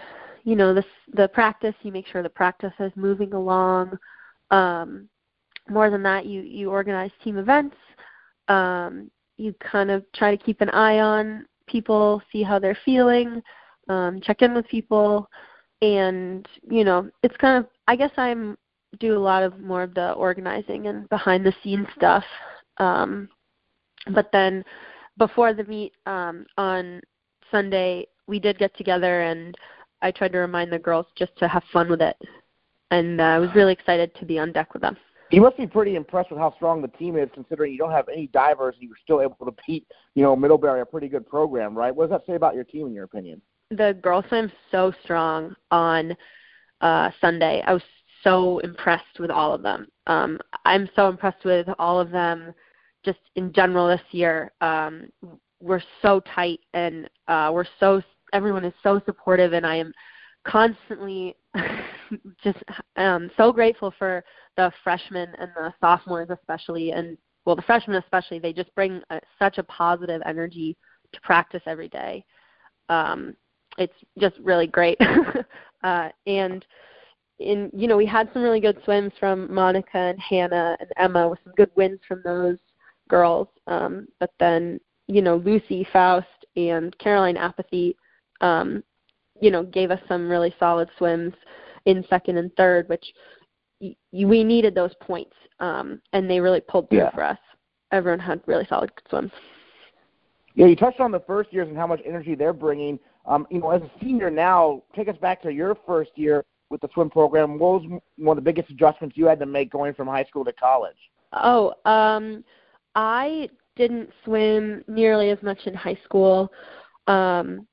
you 0.45 0.57
know, 0.57 0.75
the 0.75 0.85
the 1.15 1.29
practice. 1.29 1.75
You 1.83 1.93
make 1.93 2.07
sure 2.07 2.23
the 2.23 2.29
practice 2.29 2.73
is 2.81 2.93
moving 2.97 3.33
along. 3.33 3.99
Um, 4.51 5.09
more 5.69 5.91
than 5.91 6.03
that, 6.05 6.27
you 6.27 6.43
you 6.43 6.71
organize 6.71 7.11
team 7.23 7.39
events. 7.39 7.77
Um, 8.49 9.11
you 9.37 9.55
kind 9.61 9.91
of 9.91 10.05
try 10.15 10.35
to 10.35 10.43
keep 10.43 10.61
an 10.61 10.71
eye 10.71 11.01
on 11.01 11.47
people, 11.67 12.23
see 12.33 12.43
how 12.43 12.59
they're 12.59 12.79
feeling, 12.85 13.43
um, 13.89 14.21
check 14.23 14.43
in 14.43 14.55
with 14.55 14.67
people, 14.69 15.29
and 15.83 16.47
you 16.71 16.85
know, 16.85 17.11
it's 17.23 17.37
kind 17.37 17.63
of. 17.63 17.71
I 17.87 17.97
guess 17.97 18.11
I'm 18.17 18.57
do 19.01 19.17
a 19.17 19.19
lot 19.19 19.43
of 19.43 19.59
more 19.61 19.83
of 19.83 19.95
the 19.95 20.13
organizing 20.13 20.87
and 20.87 21.09
behind 21.09 21.45
the 21.45 21.55
scenes 21.63 21.87
stuff. 21.97 22.25
Um, 22.79 23.29
but 24.13 24.31
then 24.33 24.65
before 25.19 25.53
the 25.53 25.65
meet 25.65 25.93
um, 26.07 26.47
on 26.57 27.01
Sunday, 27.51 28.07
we 28.27 28.39
did 28.39 28.59
get 28.59 28.77
together 28.77 29.23
and 29.23 29.57
I 30.03 30.11
tried 30.11 30.33
to 30.33 30.39
remind 30.39 30.73
the 30.73 30.79
girls 30.79 31.07
just 31.17 31.37
to 31.39 31.49
have 31.49 31.63
fun 31.73 31.89
with 31.89 32.01
it. 32.01 32.17
And 32.91 33.21
uh, 33.21 33.25
I 33.25 33.39
was 33.39 33.51
really 33.55 33.73
excited 33.73 34.15
to 34.17 34.25
be 34.25 34.39
on 34.39 34.53
deck 34.53 34.73
with 34.73 34.83
them. 34.83 34.97
You 35.31 35.43
must 35.43 35.59
be 35.59 35.67
pretty 35.67 35.95
impressed 35.95 36.31
with 36.31 36.39
how 36.39 36.55
strong 36.57 36.81
the 36.81 36.89
team 36.89 37.17
is, 37.17 37.29
considering 37.35 37.73
you 37.73 37.79
don't 37.79 37.91
have 37.91 38.09
any 38.09 38.29
divers 38.29 38.75
and 38.77 38.83
you 38.83 38.89
were 38.89 38.99
still 39.03 39.21
able 39.21 39.45
to 39.45 39.55
beat, 39.67 39.87
you 40.15 40.23
know, 40.23 40.35
Middlebury, 40.35 40.81
a 40.81 40.87
pretty 40.87 41.09
good 41.09 41.29
program, 41.29 41.77
right? 41.77 41.95
What 41.95 42.09
does 42.09 42.19
that 42.19 42.27
say 42.27 42.35
about 42.35 42.55
your 42.55 42.65
team, 42.65 42.87
in 42.87 42.95
your 42.95 43.05
opinion? 43.05 43.43
The 43.71 43.99
girls 44.03 44.25
swam 44.29 44.51
so 44.71 44.93
strong 45.05 45.55
on 45.71 46.17
uh, 46.81 47.11
Sunday. 47.21 47.63
I 47.67 47.75
was 47.75 47.83
so 48.25 48.59
impressed 48.61 49.19
with 49.21 49.31
all 49.31 49.53
of 49.53 49.63
them. 49.63 49.89
Um, 50.07 50.39
I'm 50.65 50.89
so 50.97 51.09
impressed 51.09 51.45
with 51.45 51.69
all 51.79 52.01
of 52.01 52.11
them 52.11 52.55
just 53.05 53.19
in 53.37 53.53
general 53.53 53.89
this 53.89 54.01
year. 54.13 54.53
Um, 54.63 55.11
we're 55.61 55.83
so 56.03 56.21
tight 56.35 56.61
and 56.75 57.09
uh, 57.27 57.51
we're 57.53 57.65
so 57.81 58.03
everyone 58.33 58.65
is 58.65 58.75
so 58.83 59.01
supportive 59.07 59.53
and 59.53 59.67
I 59.67 59.77
am 59.77 59.93
constantly 60.47 61.37
just 62.43 62.59
um, 62.97 63.31
so 63.37 63.53
grateful 63.53 63.93
for 63.99 64.25
the 64.57 64.71
freshmen 64.83 65.29
and 65.39 65.51
the 65.57 65.73
sophomores 65.81 66.29
especially 66.31 66.93
and 66.93 67.17
well 67.45 67.57
the 67.57 67.63
freshmen 67.63 67.97
especially 67.97 68.39
they 68.39 68.53
just 68.53 68.75
bring 68.75 69.01
a, 69.11 69.21
such 69.39 69.59
a 69.59 69.63
positive 69.65 70.23
energy 70.27 70.77
to 71.13 71.21
practice 71.23 71.63
every 71.67 71.89
day. 71.89 72.25
Um, 72.89 73.35
it's 73.79 73.95
just 74.19 74.37
really 74.39 74.67
great. 74.67 74.99
uh, 75.83 76.09
and 76.27 76.65
in 77.39 77.71
you 77.73 77.87
know 77.87 77.97
we 77.97 78.07
had 78.07 78.29
some 78.33 78.43
really 78.43 78.61
good 78.61 78.79
swims 78.85 79.13
from 79.21 79.53
Monica 79.53 79.97
and 79.97 80.19
Hannah 80.21 80.77
and 80.81 80.91
Emma 80.97 81.29
with 81.29 81.39
some 81.45 81.53
good 81.57 81.71
wins 81.77 82.01
from 82.07 82.21
those 82.25 82.59
girls. 83.09 83.49
Um, 83.67 84.09
but 84.19 84.31
then 84.41 84.81
you 85.09 85.23
know 85.23 85.37
Lucy 85.37 85.87
Faust 85.93 86.27
and 86.57 86.97
Caroline 86.99 87.37
Apathy, 87.37 87.97
um, 88.41 88.85
you 89.41 89.51
know 89.51 89.65
gave 89.65 89.91
us 89.91 90.01
some 90.07 90.29
really 90.29 90.55
solid 90.59 90.89
swims 90.97 91.35
in 91.87 92.05
second 92.09 92.37
and 92.37 92.55
third, 92.57 92.89
which 92.89 93.05
y- 93.81 93.97
we 94.13 94.45
needed 94.45 94.75
those 94.75 94.95
points, 95.01 95.35
um, 95.61 96.01
and 96.13 96.31
they 96.31 96.41
really 96.41 96.61
pulled 96.61 96.89
through 96.91 96.99
yeah. 96.99 97.11
for 97.11 97.25
us. 97.25 97.39
Everyone 97.91 98.21
had 98.21 98.43
really 98.47 98.67
solid 98.69 98.91
swims. 99.09 99.33
Yeah, 100.55 100.67
you 100.67 100.77
touched 100.77 101.01
on 101.01 101.11
the 101.11 101.21
first 101.21 101.53
years 101.53 101.69
and 101.69 101.77
how 101.77 101.87
much 101.87 102.01
energy 102.05 102.35
they're 102.35 102.53
bringing. 102.53 102.99
Um, 103.27 103.47
you 103.51 103.61
know, 103.61 103.71
as 103.71 103.83
a 103.83 103.91
senior 104.01 104.31
now, 104.31 104.83
take 104.95 105.09
us 105.09 105.17
back 105.17 105.41
to 105.43 105.53
your 105.53 105.77
first 105.87 106.11
year 106.17 106.45
with 106.71 106.81
the 106.81 106.89
swim 106.93 107.11
program. 107.11 107.59
What 107.59 107.83
was 107.83 108.01
one 108.17 108.37
of 108.37 108.45
the 108.45 108.51
biggest 108.51 108.71
adjustments 108.71 109.17
you 109.17 109.27
had 109.27 109.39
to 109.39 109.47
make 109.47 109.71
going 109.71 109.95
from 109.95 110.09
high 110.09 110.25
school 110.25 110.45
to 110.45 110.53
college? 110.53 110.97
Oh, 111.33 111.75
um, 111.85 112.45
I 112.95 113.49
didn't 113.79 114.11
swim 114.25 114.85
nearly 114.87 115.31
as 115.31 115.43
much 115.43 115.59
in 115.67 115.73
high 115.73 115.99
school. 116.05 116.53
Um, 117.07 117.67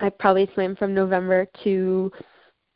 I 0.00 0.10
probably 0.10 0.50
swam 0.52 0.76
from 0.76 0.92
November 0.92 1.46
to 1.64 2.12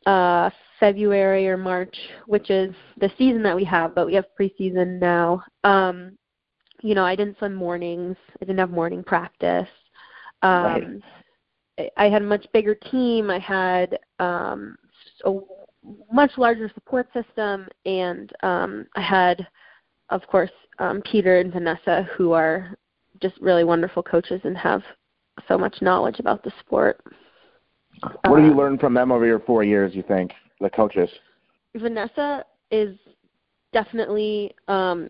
uh, 0.07 0.49
February 0.79 1.47
or 1.47 1.57
March, 1.57 1.95
which 2.25 2.49
is 2.49 2.73
the 2.97 3.11
season 3.17 3.43
that 3.43 3.55
we 3.55 3.63
have, 3.65 3.93
but 3.93 4.07
we 4.07 4.15
have 4.15 4.25
preseason 4.39 4.99
now. 4.99 5.43
Um, 5.63 6.17
you 6.81 6.95
know, 6.95 7.05
I 7.05 7.15
didn't 7.15 7.37
swim 7.37 7.53
mornings. 7.53 8.17
I 8.41 8.45
didn't 8.45 8.57
have 8.57 8.71
morning 8.71 9.03
practice. 9.03 9.69
Um, 10.41 11.03
right. 11.77 11.91
I 11.97 12.05
had 12.09 12.23
a 12.23 12.25
much 12.25 12.45
bigger 12.53 12.73
team. 12.73 13.29
I 13.29 13.37
had 13.39 13.99
um, 14.19 14.75
a 15.25 15.33
much 16.11 16.31
larger 16.37 16.71
support 16.73 17.07
system, 17.13 17.67
and 17.85 18.31
um, 18.43 18.87
I 18.95 19.01
had, 19.01 19.47
of 20.11 20.27
course, 20.27 20.51
um, 20.79 21.01
Peter 21.01 21.39
and 21.39 21.51
Vanessa, 21.51 22.07
who 22.15 22.33
are 22.33 22.75
just 23.21 23.35
really 23.41 23.63
wonderful 23.63 24.03
coaches 24.03 24.41
and 24.43 24.57
have 24.57 24.83
so 25.47 25.57
much 25.57 25.81
knowledge 25.81 26.19
about 26.19 26.43
the 26.43 26.51
sport. 26.59 27.01
What 28.25 28.39
have 28.39 28.45
you 28.45 28.53
uh, 28.53 28.57
learned 28.57 28.79
from 28.79 28.93
them 28.93 29.11
over 29.11 29.25
your 29.25 29.39
four 29.39 29.63
years? 29.63 29.95
You 29.95 30.03
think 30.03 30.31
the 30.59 30.69
coaches? 30.69 31.09
Vanessa 31.75 32.43
is 32.71 32.97
definitely 33.73 34.53
um, 34.67 35.09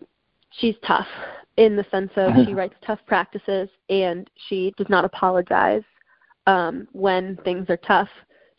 she's 0.52 0.76
tough 0.86 1.06
in 1.56 1.76
the 1.76 1.86
sense 1.90 2.10
of 2.16 2.32
she 2.46 2.54
writes 2.54 2.74
tough 2.84 3.00
practices 3.06 3.68
and 3.88 4.30
she 4.48 4.72
does 4.76 4.88
not 4.88 5.04
apologize 5.04 5.82
um, 6.46 6.86
when 6.92 7.36
things 7.44 7.66
are 7.68 7.78
tough. 7.78 8.08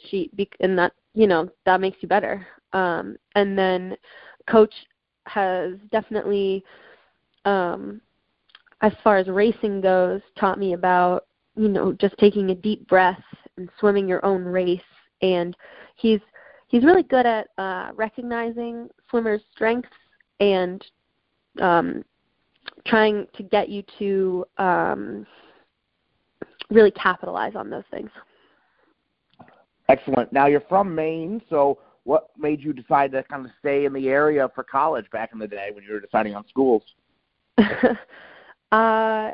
She 0.10 0.30
and 0.60 0.78
that 0.78 0.94
you 1.14 1.28
know 1.28 1.50
that 1.66 1.80
makes 1.80 1.98
you 2.02 2.10
better 2.10 2.46
um 2.74 3.16
and 3.36 3.58
then 3.58 3.96
coach 4.50 4.74
has 5.25 5.74
definitely 5.92 6.63
um 7.46 8.01
as 8.82 8.92
far 9.03 9.18
as 9.18 9.27
racing 9.27 9.82
goes 9.82 10.22
taught 10.38 10.60
me 10.60 10.74
about 10.74 11.25
you 11.56 11.68
know 11.70 11.94
just 11.94 12.18
taking 12.18 12.50
a 12.50 12.56
deep 12.56 12.88
breath 12.88 13.22
and 13.58 13.70
swimming 13.80 14.08
your 14.08 14.24
own 14.25 14.44
race. 14.44 14.82
And 15.22 15.56
he's 15.96 16.20
he's 16.68 16.84
really 16.84 17.03
good 17.03 17.25
at 17.25 17.48
uh, 17.58 17.92
recognizing 17.96 18.89
swimmers' 19.10 19.42
strengths 19.51 19.89
and 20.39 20.84
um, 21.62 22.03
trying 22.86 23.27
to 23.36 23.44
get 23.44 23.70
you 23.70 23.84
to 24.00 24.46
um, 24.58 25.25
really 26.70 26.92
capitalize 26.92 27.56
on 27.56 27.70
those 27.70 27.84
things. 27.92 28.10
Excellent. 29.89 30.32
Now 30.34 30.48
you're 30.48 30.62
from 30.62 30.94
Maine, 30.96 31.42
so 31.50 31.77
what 32.04 32.30
made 32.38 32.62
you 32.62 32.74
decide 32.74 33.12
to 33.14 33.24
kind 33.24 33.46
of 33.46 33.52
stay 33.60 33.86
in 33.86 33.94
the 33.94 34.10
area 34.10 34.50
for 34.54 34.64
college 34.64 35.10
back 35.12 35.32
in 35.34 35.40
the 35.40 35.48
day 35.48 35.70
when 35.74 35.84
you 35.84 35.94
were 35.94 36.00
deciding 36.00 36.36
on 36.36 36.46
schools? 36.48 36.84
uh, 37.58 39.32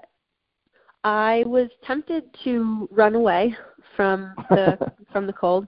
I 1.04 1.44
was 1.46 1.70
tempted 1.86 2.26
to 2.44 2.88
run 2.92 3.16
away 3.16 3.56
from 3.96 4.34
the 4.50 4.78
from 5.12 5.26
the 5.26 5.34
cold. 5.34 5.68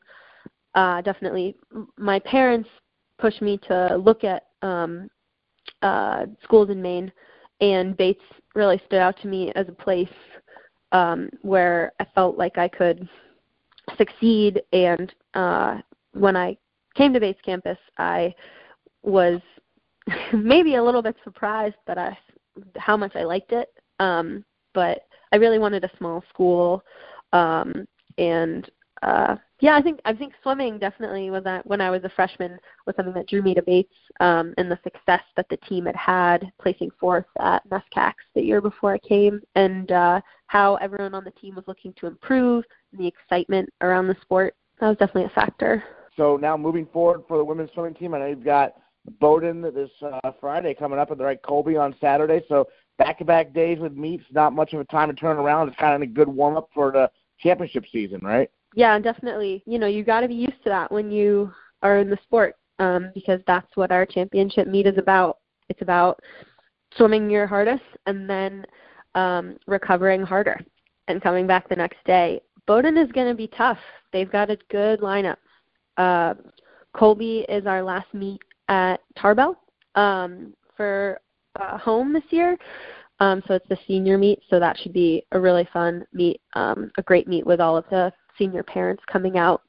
Uh, 0.76 1.02
definitely, 1.02 1.56
my 1.98 2.20
parents 2.20 2.70
pushed 3.18 3.42
me 3.42 3.60
to 3.68 3.98
look 3.98 4.24
at 4.24 4.48
um, 4.62 5.10
uh, 5.82 6.26
schools 6.44 6.70
in 6.70 6.82
Maine, 6.82 7.12
and 7.62 7.96
Bates 7.98 8.22
really 8.56 8.82
stood 8.86 9.00
out 9.00 9.16
to 9.22 9.28
me 9.28 9.52
as 9.56 9.68
a 9.68 9.72
place 9.72 10.10
um, 10.92 11.30
where 11.42 11.94
I 12.00 12.06
felt 12.14 12.38
like 12.38 12.58
I 12.58 12.68
could 12.68 13.08
succeed. 13.98 14.62
And 14.74 15.14
uh, 15.34 15.78
when 16.14 16.36
I 16.36 16.58
came 16.96 17.14
to 17.14 17.20
Bates 17.20 17.40
campus, 17.44 17.78
I 17.98 18.34
was 19.04 19.40
maybe 20.34 20.76
a 20.76 20.84
little 20.84 21.02
bit 21.02 21.16
surprised 21.24 21.76
that 21.88 21.98
I 21.98 22.18
how 22.78 22.98
much 22.98 23.16
I 23.16 23.24
liked 23.24 23.52
it. 23.52 23.70
Um, 24.00 24.44
but 24.74 25.02
I 25.32 25.38
really 25.38 25.60
wanted 25.60 25.84
a 25.84 25.98
small 25.98 26.24
school, 26.30 26.84
um, 27.34 27.88
and 28.18 28.70
uh, 29.02 29.36
yeah, 29.60 29.76
I 29.76 29.82
think 29.82 30.00
I 30.06 30.14
think 30.14 30.34
swimming 30.44 30.80
definitely 30.80 31.30
was 31.30 31.44
that 31.44 31.66
when 31.66 31.82
I 31.82 31.90
was 31.90 32.04
a 32.04 32.10
freshman 32.10 32.58
was 32.86 32.96
something 32.96 33.14
that 33.14 33.28
drew 33.28 33.42
me 33.42 33.54
to 33.54 33.62
Bates, 33.62 33.94
um, 34.20 34.54
and 34.58 34.70
the 34.70 34.80
success 34.84 35.22
that 35.38 35.48
the 35.50 35.58
team 35.58 35.86
had 35.86 35.96
had 35.96 36.52
placing 36.60 36.92
fourth 37.00 37.26
at 37.40 37.68
NESCACs 37.70 38.14
the 38.36 38.42
year 38.42 38.62
before 38.62 38.94
I 38.94 39.00
came, 39.00 39.42
and 39.56 39.92
uh, 39.92 40.22
how 40.48 40.76
everyone 40.76 41.14
on 41.14 41.24
the 41.24 41.32
team 41.32 41.56
was 41.56 41.66
looking 41.68 41.94
to 42.00 42.08
improve, 42.08 42.64
and 42.92 43.02
the 43.02 43.08
excitement 43.08 43.70
around 43.82 44.08
the 44.08 44.18
sport. 44.22 44.56
That 44.80 44.90
was 44.90 44.98
definitely 44.98 45.26
a 45.26 45.30
factor. 45.30 45.84
So 46.22 46.38
now 46.38 46.56
moving 46.56 46.86
forward 46.94 47.24
for 47.28 47.40
the 47.40 47.44
women's 47.44 47.72
swimming 47.74 47.96
team, 47.96 48.14
I 48.14 48.20
know 48.20 48.28
you've 48.28 48.46
got 48.46 48.74
Bowdoin 49.20 49.64
this 49.64 49.90
uh, 50.06 50.32
Friday 50.40 50.76
coming 50.76 51.00
up, 51.00 51.10
and 51.10 51.20
they're 51.20 51.32
at 51.32 51.42
Colby 51.42 51.78
on 51.78 51.96
Saturday. 52.00 52.44
So 52.48 52.68
back-to-back 53.00 53.56
days 53.56 53.80
with 53.80 53.94
meets, 53.94 54.26
not 54.32 54.54
much 54.54 54.72
of 54.74 54.80
a 54.80 54.84
time 54.84 55.10
to 55.10 55.16
turn 55.16 55.38
around. 55.38 55.68
It's 55.68 55.80
kind 55.80 55.96
of 55.96 56.08
a 56.08 56.12
good 56.12 56.28
warm-up 56.28 56.70
for 56.76 56.92
the 56.92 57.10
championship 57.40 57.86
season, 57.92 58.20
right? 58.22 58.52
Yeah, 58.76 59.00
definitely. 59.00 59.64
You 59.66 59.80
know, 59.80 59.88
you 59.88 60.04
got 60.04 60.20
to 60.20 60.28
be 60.28 60.36
used 60.36 60.64
to 60.64 60.70
that 60.70 60.92
when 60.92 61.10
you 61.10 61.52
are 61.82 61.98
in 61.98 62.12
the 62.12 62.20
sport, 62.22 62.56
um, 62.78 63.10
because 63.16 63.40
that's 63.48 63.76
what 63.76 63.92
our 63.92 64.06
championship 64.06 64.68
meet 64.68 64.86
is 64.86 65.00
about. 65.00 65.40
It's 65.70 65.82
about 65.82 66.20
swimming 66.98 67.32
your 67.32 67.48
hardest 67.48 67.82
and 68.06 68.30
then 68.30 68.64
um, 69.16 69.58
recovering 69.66 70.22
harder 70.22 70.62
and 71.08 71.20
coming 71.20 71.48
back 71.48 71.68
the 71.68 71.76
next 71.76 71.98
day. 72.06 72.42
Bowdoin 72.68 72.96
is 72.96 73.12
going 73.12 73.28
to 73.28 73.34
be 73.34 73.48
tough. 73.48 73.80
They've 74.14 74.32
got 74.32 74.52
a 74.52 74.60
good 74.70 75.00
lineup. 75.00 75.38
Uh, 75.98 76.34
Colby 76.96 77.46
is 77.50 77.66
our 77.66 77.82
last 77.84 78.14
meet 78.14 78.42
at 78.68 78.98
Tarbell 79.18 79.56
um, 79.96 80.54
for 80.76 81.20
uh, 81.60 81.78
home 81.78 82.14
this 82.14 82.24
year. 82.30 82.58
Um, 83.20 83.44
so 83.48 83.54
it's 83.54 83.68
the 83.70 83.78
senior 83.88 84.18
meet, 84.18 84.40
so 84.50 84.60
that 84.60 84.78
should 84.80 84.94
be 84.94 85.24
a 85.32 85.40
really 85.40 85.68
fun 85.72 86.04
meet, 86.12 86.42
um, 86.54 86.92
a 86.98 87.04
great 87.04 87.28
meet 87.28 87.46
with 87.46 87.62
all 87.62 87.78
of 87.78 87.86
the 87.92 88.12
senior 88.38 88.64
parents 88.64 89.04
coming 89.12 89.38
out 89.38 89.62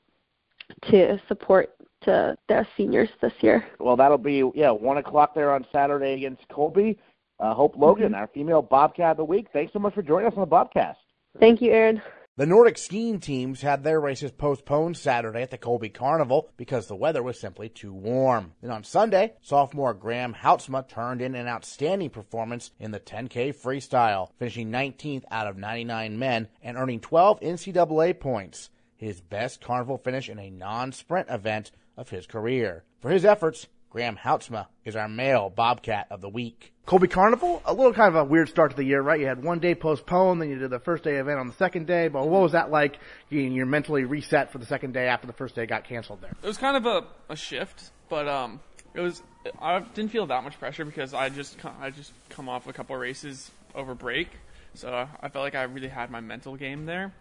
to 0.91 1.21
support 1.29 1.71
to 2.05 2.37
their 2.49 2.67
seniors 2.77 3.11
this 3.21 3.33
year. 3.41 3.67
Well, 3.79 3.97
that'll 3.97 4.17
be 4.19 4.43
yeah 4.55 4.71
one 4.71 4.97
o'clock 4.97 5.35
there 5.35 5.53
on 5.53 5.67
Saturday 5.71 6.15
against 6.15 6.49
Colby. 6.49 6.99
Uh, 7.39 7.55
Hope 7.55 7.77
Logan, 7.77 8.07
mm-hmm. 8.07 8.15
our 8.15 8.29
female 8.29 8.63
Bobcat 8.63 9.13
of 9.13 9.17
the 9.19 9.25
week. 9.25 9.49
Thanks 9.53 9.73
so 9.73 9.79
much 9.79 9.95
for 9.95 10.03
joining 10.03 10.29
us 10.29 10.35
on 10.37 10.49
the 10.49 10.55
Bobcast. 10.55 10.97
Thank 11.39 11.61
you, 11.61 11.73
Aaron. 11.73 12.01
The 12.35 12.47
Nordic 12.47 12.79
skiing 12.79 13.21
teams 13.21 13.61
had 13.61 13.85
their 13.85 14.01
races 14.01 14.31
postponed 14.31 14.97
Saturday 14.97 15.43
at 15.43 15.51
the 15.51 15.59
Colby 15.59 15.91
Carnival 15.91 16.49
because 16.57 16.87
the 16.87 16.97
weather 16.97 17.23
was 17.23 17.39
simply 17.39 17.69
too 17.69 17.93
warm. 17.93 18.55
Then 18.63 18.71
on 18.71 18.85
Sunday, 18.85 19.35
sophomore 19.43 19.93
Graham 19.93 20.33
Houtsma 20.33 20.89
turned 20.89 21.21
in 21.21 21.35
an 21.35 21.47
outstanding 21.47 22.09
performance 22.09 22.71
in 22.81 22.91
the 22.91 23.01
10K 23.01 23.55
freestyle, 23.55 24.31
finishing 24.39 24.71
19th 24.71 25.25
out 25.31 25.47
of 25.47 25.59
99 25.59 26.19
men 26.19 26.49
and 26.63 26.79
earning 26.79 27.01
12 27.01 27.39
NCAA 27.41 28.19
points, 28.19 28.71
his 28.97 29.21
best 29.21 29.61
carnival 29.61 29.99
finish 29.99 30.31
in 30.31 30.39
a 30.39 30.49
non-sprint 30.49 31.29
event 31.29 31.71
of 31.99 32.09
his 32.09 32.27
career. 32.27 32.83
For 33.01 33.11
his 33.11 33.27
efforts, 33.27 33.67
Graham 33.93 34.17
Houtsma 34.17 34.69
is 34.87 34.97
our 34.97 35.07
male 35.07 35.51
Bobcat 35.51 36.07
of 36.11 36.23
the 36.23 36.29
week. 36.31 36.73
Colby 36.87 37.09
Carnival, 37.09 37.61
a 37.67 37.75
little 37.75 37.93
kind 37.93 38.09
of 38.09 38.15
a 38.15 38.25
weird 38.25 38.49
start 38.49 38.71
to 38.71 38.77
the 38.79 38.85
year, 38.85 39.03
right? 39.03 39.21
You 39.21 39.27
had 39.27 39.45
one 39.45 39.59
day 39.59 39.75
postponed, 39.75 40.41
then 40.41 40.49
you 40.49 40.59
did 40.59 40.71
the 40.71 40.79
first 40.79 41.05
day 41.05 41.17
event 41.17 41.39
on 41.39 41.47
the 41.47 41.53
second 41.53 41.87
day, 41.87 42.09
but 42.09 42.27
what 42.27 42.41
was 42.41 42.53
that 42.53 42.71
like? 42.71 42.99
You're 43.29 43.67
mentally 43.67 44.05
reset 44.05 44.51
for 44.51 44.57
the 44.57 44.65
second 44.65 44.95
day 44.95 45.09
after 45.09 45.27
the 45.27 45.35
first 45.35 45.55
day 45.55 45.67
got 45.67 45.85
canceled 45.85 46.23
there. 46.23 46.33
It 46.43 46.47
was 46.47 46.57
kind 46.57 46.75
of 46.75 46.87
a, 46.87 47.05
a 47.31 47.37
shift, 47.37 47.91
but 48.09 48.27
um, 48.27 48.61
it 48.95 49.01
was 49.01 49.23
I 49.61 49.81
didn't 49.81 50.11
feel 50.11 50.25
that 50.25 50.43
much 50.43 50.59
pressure 50.59 50.87
because 50.87 51.13
I 51.13 51.29
just 51.29 51.63
I 51.63 51.91
just 51.91 52.13
come 52.31 52.49
off 52.49 52.67
a 52.67 52.73
couple 52.73 52.97
of 52.97 53.03
races 53.03 53.51
over 53.75 53.95
break, 53.95 54.31
so 54.73 55.07
I 55.21 55.29
felt 55.29 55.43
like 55.43 55.55
I 55.55 55.65
really 55.65 55.89
had 55.89 56.11
my 56.11 56.21
mental 56.21 56.57
game 56.57 56.87
there. 56.87 57.13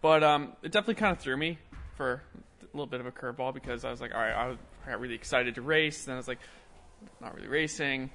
But 0.00 0.24
um, 0.24 0.54
it 0.62 0.72
definitely 0.72 0.94
kind 0.94 1.12
of 1.12 1.18
threw 1.18 1.36
me 1.36 1.58
for 1.98 2.22
a 2.62 2.66
little 2.72 2.86
bit 2.86 3.00
of 3.00 3.06
a 3.06 3.12
curveball 3.12 3.52
because 3.52 3.84
I 3.84 3.90
was 3.90 4.00
like, 4.00 4.14
all 4.14 4.20
right, 4.22 4.32
I 4.32 4.48
was 4.48 4.56
I 4.86 4.90
got 4.90 5.00
really 5.00 5.14
excited 5.14 5.54
to 5.56 5.62
race. 5.62 6.04
Then 6.04 6.14
I 6.14 6.18
was 6.18 6.28
like, 6.28 6.38
not 7.20 7.34
really 7.34 7.48
racing. 7.48 8.10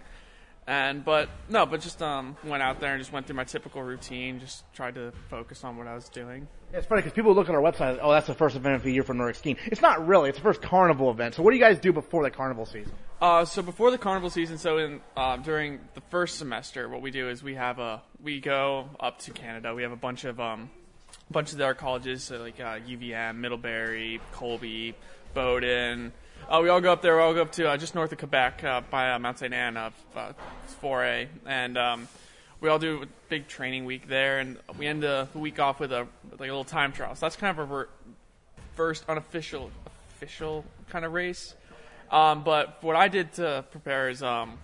And 0.68 1.04
but 1.04 1.30
no, 1.50 1.66
but 1.66 1.82
just 1.82 2.00
um 2.04 2.38
went 2.44 2.62
out 2.62 2.80
there 2.80 2.94
and 2.94 3.02
just 3.02 3.12
went 3.12 3.26
through 3.26 3.38
my 3.38 3.44
typical 3.44 3.82
routine. 3.82 4.40
Just 4.40 4.72
tried 4.72 4.94
to 4.96 5.12
focus 5.28 5.64
on 5.64 5.78
what 5.78 5.88
I 5.88 5.96
was 5.96 6.10
doing. 6.10 6.48
Yeah, 6.72 6.78
it's 6.78 6.86
funny 6.86 7.02
because 7.02 7.16
people 7.16 7.34
look 7.34 7.50
on 7.50 7.56
our 7.56 7.62
website. 7.62 7.98
Oh, 8.00 8.12
that's 8.12 8.28
the 8.28 8.36
first 8.36 8.56
event 8.56 8.76
of 8.76 8.84
the 8.84 8.92
year 8.92 9.02
for 9.02 9.16
Nordic 9.16 9.38
skiing. 9.38 9.58
It's 9.66 9.82
not 9.82 10.06
really. 10.06 10.30
It's 10.30 10.38
the 10.38 10.44
first 10.44 10.62
carnival 10.62 11.10
event. 11.10 11.34
So 11.34 11.42
what 11.42 11.50
do 11.50 11.58
you 11.58 11.64
guys 11.64 11.80
do 11.80 11.92
before 11.92 12.22
the 12.22 12.30
carnival 12.30 12.68
season? 12.68 12.94
Uh, 13.20 13.46
so 13.46 13.64
before 13.64 13.90
the 13.90 13.98
carnival 13.98 14.30
season, 14.30 14.60
so 14.60 14.78
in 14.78 15.02
uh, 15.18 15.38
during 15.38 15.80
the 15.96 16.02
first 16.12 16.38
semester, 16.38 16.88
what 16.88 17.02
we 17.02 17.10
do 17.10 17.30
is 17.30 17.42
we 17.42 17.56
have 17.56 17.80
a 17.80 18.04
we 18.22 18.40
go 18.40 18.90
up 19.00 19.18
to 19.22 19.32
Canada. 19.32 19.74
We 19.74 19.82
have 19.82 19.92
a 19.92 19.96
bunch 19.98 20.24
of 20.24 20.40
um, 20.40 20.70
bunch 21.32 21.52
of 21.52 21.62
our 21.62 21.74
colleges, 21.74 22.24
so 22.24 22.38
like 22.38 22.60
uh, 22.60 22.78
UVM, 22.78 23.38
Middlebury, 23.38 24.22
Colby, 24.34 24.94
Bowdoin. 25.34 26.12
Uh, 26.48 26.62
we 26.62 26.70
all 26.70 26.82
go 26.82 26.92
up 26.92 27.02
there. 27.02 27.16
We 27.18 27.22
all 27.22 27.34
go 27.34 27.42
up 27.42 27.52
to 27.54 27.70
uh, 27.70 27.78
just 27.78 27.96
north 27.96 28.12
of 28.12 28.18
Quebec 28.18 28.64
uh, 28.64 28.82
by 28.90 29.12
uh, 29.12 29.20
Mount 29.20 29.40
St. 29.40 29.54
Anne, 29.54 29.78
uh, 29.78 29.92
4A, 30.82 31.28
and 31.46 31.78
um, 31.78 32.08
we 32.62 32.70
all 32.70 32.80
do 32.80 33.04
a 33.04 33.06
big 33.30 33.48
training 33.48 33.86
week 33.86 34.08
there, 34.08 34.40
and 34.40 34.58
we 34.78 34.88
end 34.88 35.04
the 35.04 35.28
week 35.34 35.60
off 35.60 35.80
with 35.80 35.92
a 35.92 36.08
like 36.32 36.40
a 36.40 36.44
little 36.44 36.64
time 36.64 36.92
trial. 36.92 37.16
So 37.16 37.26
that's 37.26 37.36
kind 37.36 37.58
of 37.58 37.72
our 37.72 37.90
first 38.76 39.04
unofficial 39.08 39.72
official 40.12 40.66
kind 40.90 41.06
of 41.06 41.14
race. 41.14 41.56
Um, 42.12 42.44
but 42.44 42.82
what 42.82 42.96
I 42.96 43.08
did 43.08 43.34
to 43.34 43.64
prepare 43.72 44.10
is 44.10 44.24
um, 44.24 44.58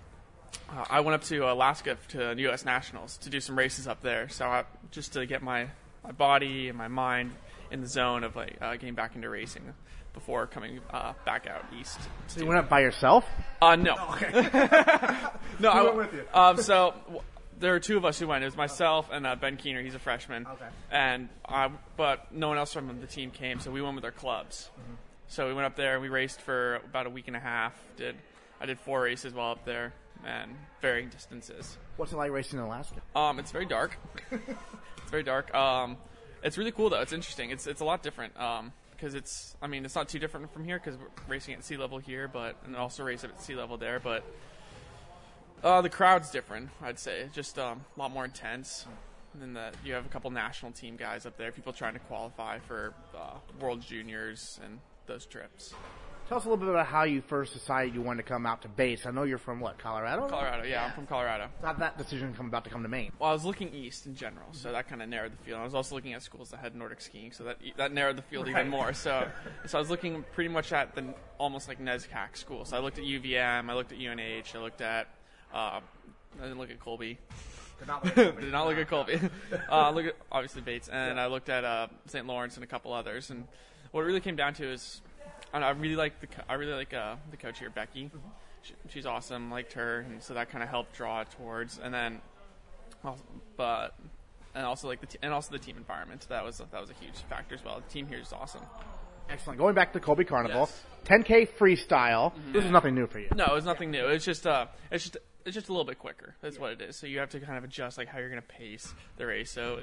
uh, 0.69 0.85
I 0.89 1.01
went 1.01 1.15
up 1.15 1.23
to 1.25 1.51
Alaska 1.51 1.97
to 2.09 2.33
U.S. 2.35 2.65
Nationals 2.65 3.17
to 3.17 3.29
do 3.29 3.39
some 3.39 3.57
races 3.57 3.87
up 3.87 4.01
there. 4.01 4.27
So 4.29 4.45
I, 4.45 4.63
just 4.91 5.13
to 5.13 5.25
get 5.25 5.43
my 5.43 5.67
my 6.03 6.11
body 6.11 6.69
and 6.69 6.77
my 6.77 6.87
mind 6.87 7.31
in 7.71 7.81
the 7.81 7.87
zone 7.87 8.23
of 8.23 8.35
like 8.35 8.57
uh, 8.61 8.73
getting 8.73 8.95
back 8.95 9.15
into 9.15 9.29
racing 9.29 9.73
before 10.15 10.47
coming 10.47 10.79
uh, 10.89 11.13
back 11.25 11.45
out 11.45 11.63
east. 11.79 11.99
So 12.27 12.41
you 12.41 12.47
went 12.47 12.57
up 12.59 12.69
by 12.69 12.79
yourself? 12.79 13.25
Uh, 13.61 13.75
no. 13.75 13.95
Oh, 13.97 14.13
okay. 14.15 14.31
no, 15.59 15.69
I 15.69 15.83
went 15.83 15.95
with 15.95 16.13
you. 16.13 16.23
Um, 16.33 16.57
so 16.57 16.95
w- 17.05 17.21
there 17.59 17.75
are 17.75 17.79
two 17.79 17.97
of 17.97 18.05
us 18.05 18.17
who 18.17 18.27
went. 18.27 18.43
It 18.43 18.47
was 18.47 18.57
myself 18.57 19.09
and 19.11 19.27
uh, 19.27 19.35
Ben 19.35 19.57
Keener. 19.57 19.83
He's 19.83 19.93
a 19.93 19.99
freshman. 19.99 20.47
Okay. 20.47 20.65
And 20.91 21.29
I, 21.47 21.69
but 21.95 22.33
no 22.33 22.47
one 22.47 22.57
else 22.57 22.73
from 22.73 22.99
the 22.99 23.07
team 23.07 23.29
came, 23.29 23.59
so 23.59 23.69
we 23.69 23.81
went 23.81 23.95
with 23.95 24.05
our 24.05 24.11
clubs. 24.11 24.71
Mm-hmm. 24.73 24.93
So 25.27 25.47
we 25.47 25.53
went 25.53 25.65
up 25.65 25.75
there 25.75 25.93
and 25.93 26.01
we 26.01 26.09
raced 26.09 26.41
for 26.41 26.77
about 26.77 27.05
a 27.05 27.09
week 27.09 27.27
and 27.27 27.35
a 27.35 27.39
half. 27.39 27.73
Did 27.97 28.15
I 28.59 28.65
did 28.65 28.79
four 28.79 29.01
races 29.01 29.33
while 29.33 29.51
up 29.51 29.65
there 29.65 29.93
and 30.25 30.55
varying 30.81 31.09
distances. 31.09 31.77
What's 31.97 32.11
it 32.11 32.17
like 32.17 32.31
racing 32.31 32.59
in 32.59 32.65
Alaska? 32.65 33.01
Um, 33.15 33.39
it's 33.39 33.51
very 33.51 33.65
dark. 33.65 33.97
it's 34.31 35.11
very 35.11 35.23
dark. 35.23 35.53
Um, 35.53 35.97
it's 36.43 36.57
really 36.57 36.71
cool 36.71 36.89
though. 36.89 37.01
It's 37.01 37.13
interesting. 37.13 37.49
It's 37.49 37.67
it's 37.67 37.81
a 37.81 37.85
lot 37.85 38.03
different. 38.03 38.39
Um, 38.39 38.71
because 38.95 39.15
it's 39.15 39.55
I 39.61 39.67
mean 39.67 39.85
it's 39.85 39.95
not 39.95 40.09
too 40.09 40.19
different 40.19 40.51
from 40.53 40.63
here 40.63 40.79
because 40.83 40.99
we're 40.99 41.07
racing 41.27 41.53
at 41.53 41.63
sea 41.63 41.77
level 41.77 41.97
here, 41.97 42.27
but 42.27 42.55
and 42.65 42.75
also 42.75 43.03
race 43.03 43.23
at 43.23 43.41
sea 43.41 43.55
level 43.55 43.77
there. 43.77 43.99
But 43.99 44.23
uh, 45.63 45.81
the 45.81 45.89
crowd's 45.89 46.29
different, 46.29 46.69
I'd 46.81 46.99
say, 46.99 47.27
just 47.33 47.57
um, 47.57 47.85
a 47.95 47.99
lot 47.99 48.11
more 48.11 48.25
intense. 48.25 48.85
Then 49.33 49.53
that 49.53 49.75
you 49.83 49.93
have 49.93 50.05
a 50.05 50.09
couple 50.09 50.31
national 50.31 50.71
team 50.71 50.95
guys 50.95 51.25
up 51.25 51.37
there, 51.37 51.51
people 51.51 51.73
trying 51.73 51.93
to 51.93 51.99
qualify 51.99 52.59
for 52.59 52.93
uh, 53.15 53.33
World 53.59 53.81
Juniors 53.81 54.59
and 54.63 54.79
those 55.07 55.25
trips. 55.25 55.73
Tell 56.27 56.37
us 56.37 56.45
a 56.45 56.49
little 56.49 56.57
bit 56.57 56.69
about 56.69 56.87
how 56.87 57.03
you 57.03 57.21
first 57.21 57.53
decided 57.53 57.93
you 57.93 58.01
wanted 58.01 58.23
to 58.23 58.29
come 58.29 58.47
out 58.47 58.63
to 58.63 58.67
Bates. 58.67 59.05
I 59.05 59.11
know 59.11 59.23
you're 59.23 59.37
from 59.37 59.59
what, 59.59 59.77
Colorado? 59.77 60.27
Colorado, 60.27 60.63
yeah, 60.63 60.85
I'm 60.85 60.91
from 60.91 61.05
Colorado. 61.05 61.49
How 61.61 61.73
did 61.73 61.81
that 61.81 61.99
decision 61.99 62.33
come 62.33 62.47
about 62.47 62.63
to 62.63 62.71
come 62.71 62.81
to 62.81 62.89
Maine? 62.89 63.11
Well, 63.19 63.29
I 63.29 63.33
was 63.33 63.45
looking 63.45 63.71
east 63.75 64.07
in 64.07 64.15
general, 64.15 64.47
so 64.51 64.71
that 64.71 64.89
kind 64.89 65.03
of 65.03 65.09
narrowed 65.09 65.33
the 65.33 65.43
field. 65.43 65.59
I 65.59 65.63
was 65.63 65.75
also 65.75 65.93
looking 65.93 66.13
at 66.13 66.23
schools 66.23 66.49
that 66.49 66.61
had 66.61 66.75
Nordic 66.75 67.01
skiing, 67.01 67.31
so 67.31 67.43
that 67.43 67.59
that 67.77 67.93
narrowed 67.93 68.15
the 68.15 68.23
field 68.23 68.47
even 68.47 68.69
more. 68.69 68.91
So, 68.93 69.27
so 69.67 69.77
I 69.77 69.81
was 69.81 69.91
looking 69.91 70.25
pretty 70.33 70.49
much 70.49 70.73
at 70.73 70.95
the 70.95 71.13
almost 71.37 71.67
like 71.67 71.79
NESCAC 71.79 72.35
schools. 72.35 72.69
So 72.69 72.77
I 72.77 72.79
looked 72.79 72.97
at 72.97 73.03
UVM, 73.03 73.69
I 73.69 73.73
looked 73.75 73.91
at 73.91 73.99
UNH, 73.99 74.55
I 74.55 74.57
looked 74.57 74.81
at. 74.81 75.07
Uh, 75.53 75.79
I 76.39 76.41
didn't 76.41 76.57
look 76.57 76.71
at 76.71 76.79
Colby. 76.79 77.19
Did 77.77 77.87
not 77.87 78.03
look 78.05 78.17
at 78.17 78.39
Did 78.41 78.51
not 78.51 78.65
look 78.65 78.77
at 78.79 78.87
Colby. 78.87 79.19
uh, 79.71 79.91
look 79.91 80.07
at 80.07 80.15
obviously 80.31 80.63
Bates, 80.63 80.87
and 80.87 81.19
I 81.19 81.27
looked 81.27 81.49
at 81.49 81.63
uh, 81.63 81.87
St. 82.07 82.25
Lawrence 82.25 82.55
and 82.55 82.63
a 82.63 82.67
couple 82.67 82.93
others. 82.93 83.29
And 83.29 83.47
what 83.91 84.01
it 84.01 84.05
really 84.05 84.21
came 84.21 84.35
down 84.35 84.55
to 84.55 84.65
is, 84.65 85.03
I, 85.55 85.59
know, 85.59 85.65
I 85.67 85.69
really 85.71 85.95
like 85.95 86.19
the 86.19 86.27
co- 86.27 86.43
I 86.49 86.55
really 86.55 86.73
like 86.73 86.93
uh, 86.93 87.15
the 87.31 87.37
coach 87.37 87.59
here, 87.59 87.69
Becky. 87.69 88.11
She, 88.61 88.73
she's 88.89 89.05
awesome. 89.05 89.49
Liked 89.49 89.73
her, 89.73 89.99
and 90.01 90.21
so 90.21 90.33
that 90.33 90.49
kind 90.49 90.63
of 90.63 90.69
helped 90.69 90.93
draw 90.95 91.21
it 91.21 91.29
towards. 91.31 91.79
And 91.81 91.93
then, 91.93 92.21
well, 93.03 93.17
but 93.55 93.95
and 94.53 94.65
also 94.65 94.87
like 94.87 94.99
the 94.99 95.07
t- 95.07 95.19
and 95.21 95.31
also 95.33 95.51
the 95.51 95.59
team 95.59 95.77
environment. 95.77 96.25
That 96.29 96.43
was 96.43 96.57
that 96.57 96.81
was 96.81 96.89
a 96.89 96.93
huge 96.93 97.15
factor 97.29 97.55
as 97.55 97.63
well. 97.63 97.81
The 97.87 97.93
team 97.93 98.05
here 98.07 98.19
is 98.19 98.33
awesome. 98.33 98.61
Excellent. 99.29 99.57
Going 99.57 99.73
back 99.75 99.93
to 99.93 99.99
Colby 99.99 100.23
Carnival, 100.25 100.69
Yes. 100.69 100.83
10K 101.05 101.47
freestyle. 101.57 102.33
This 102.51 102.63
is 102.65 102.69
nothing 102.71 102.93
new 102.93 103.07
for 103.07 103.19
you. 103.19 103.29
No, 103.35 103.55
it's 103.55 103.65
nothing 103.65 103.91
new. 103.91 104.07
It's 104.07 104.25
just 104.25 104.45
uh, 104.45 104.65
it's 104.91 105.03
just 105.05 105.17
it's 105.45 105.53
just 105.55 105.69
a 105.69 105.71
little 105.71 105.85
bit 105.85 105.99
quicker. 105.99 106.35
That's 106.41 106.59
what 106.59 106.73
it 106.73 106.81
is. 106.81 106.95
So 106.97 107.07
you 107.07 107.19
have 107.19 107.29
to 107.29 107.39
kind 107.39 107.57
of 107.57 107.63
adjust 107.63 107.97
like 107.97 108.07
how 108.07 108.19
you're 108.19 108.29
going 108.29 108.41
to 108.41 108.47
pace 108.47 108.93
the 109.17 109.25
race. 109.25 109.51
So 109.51 109.79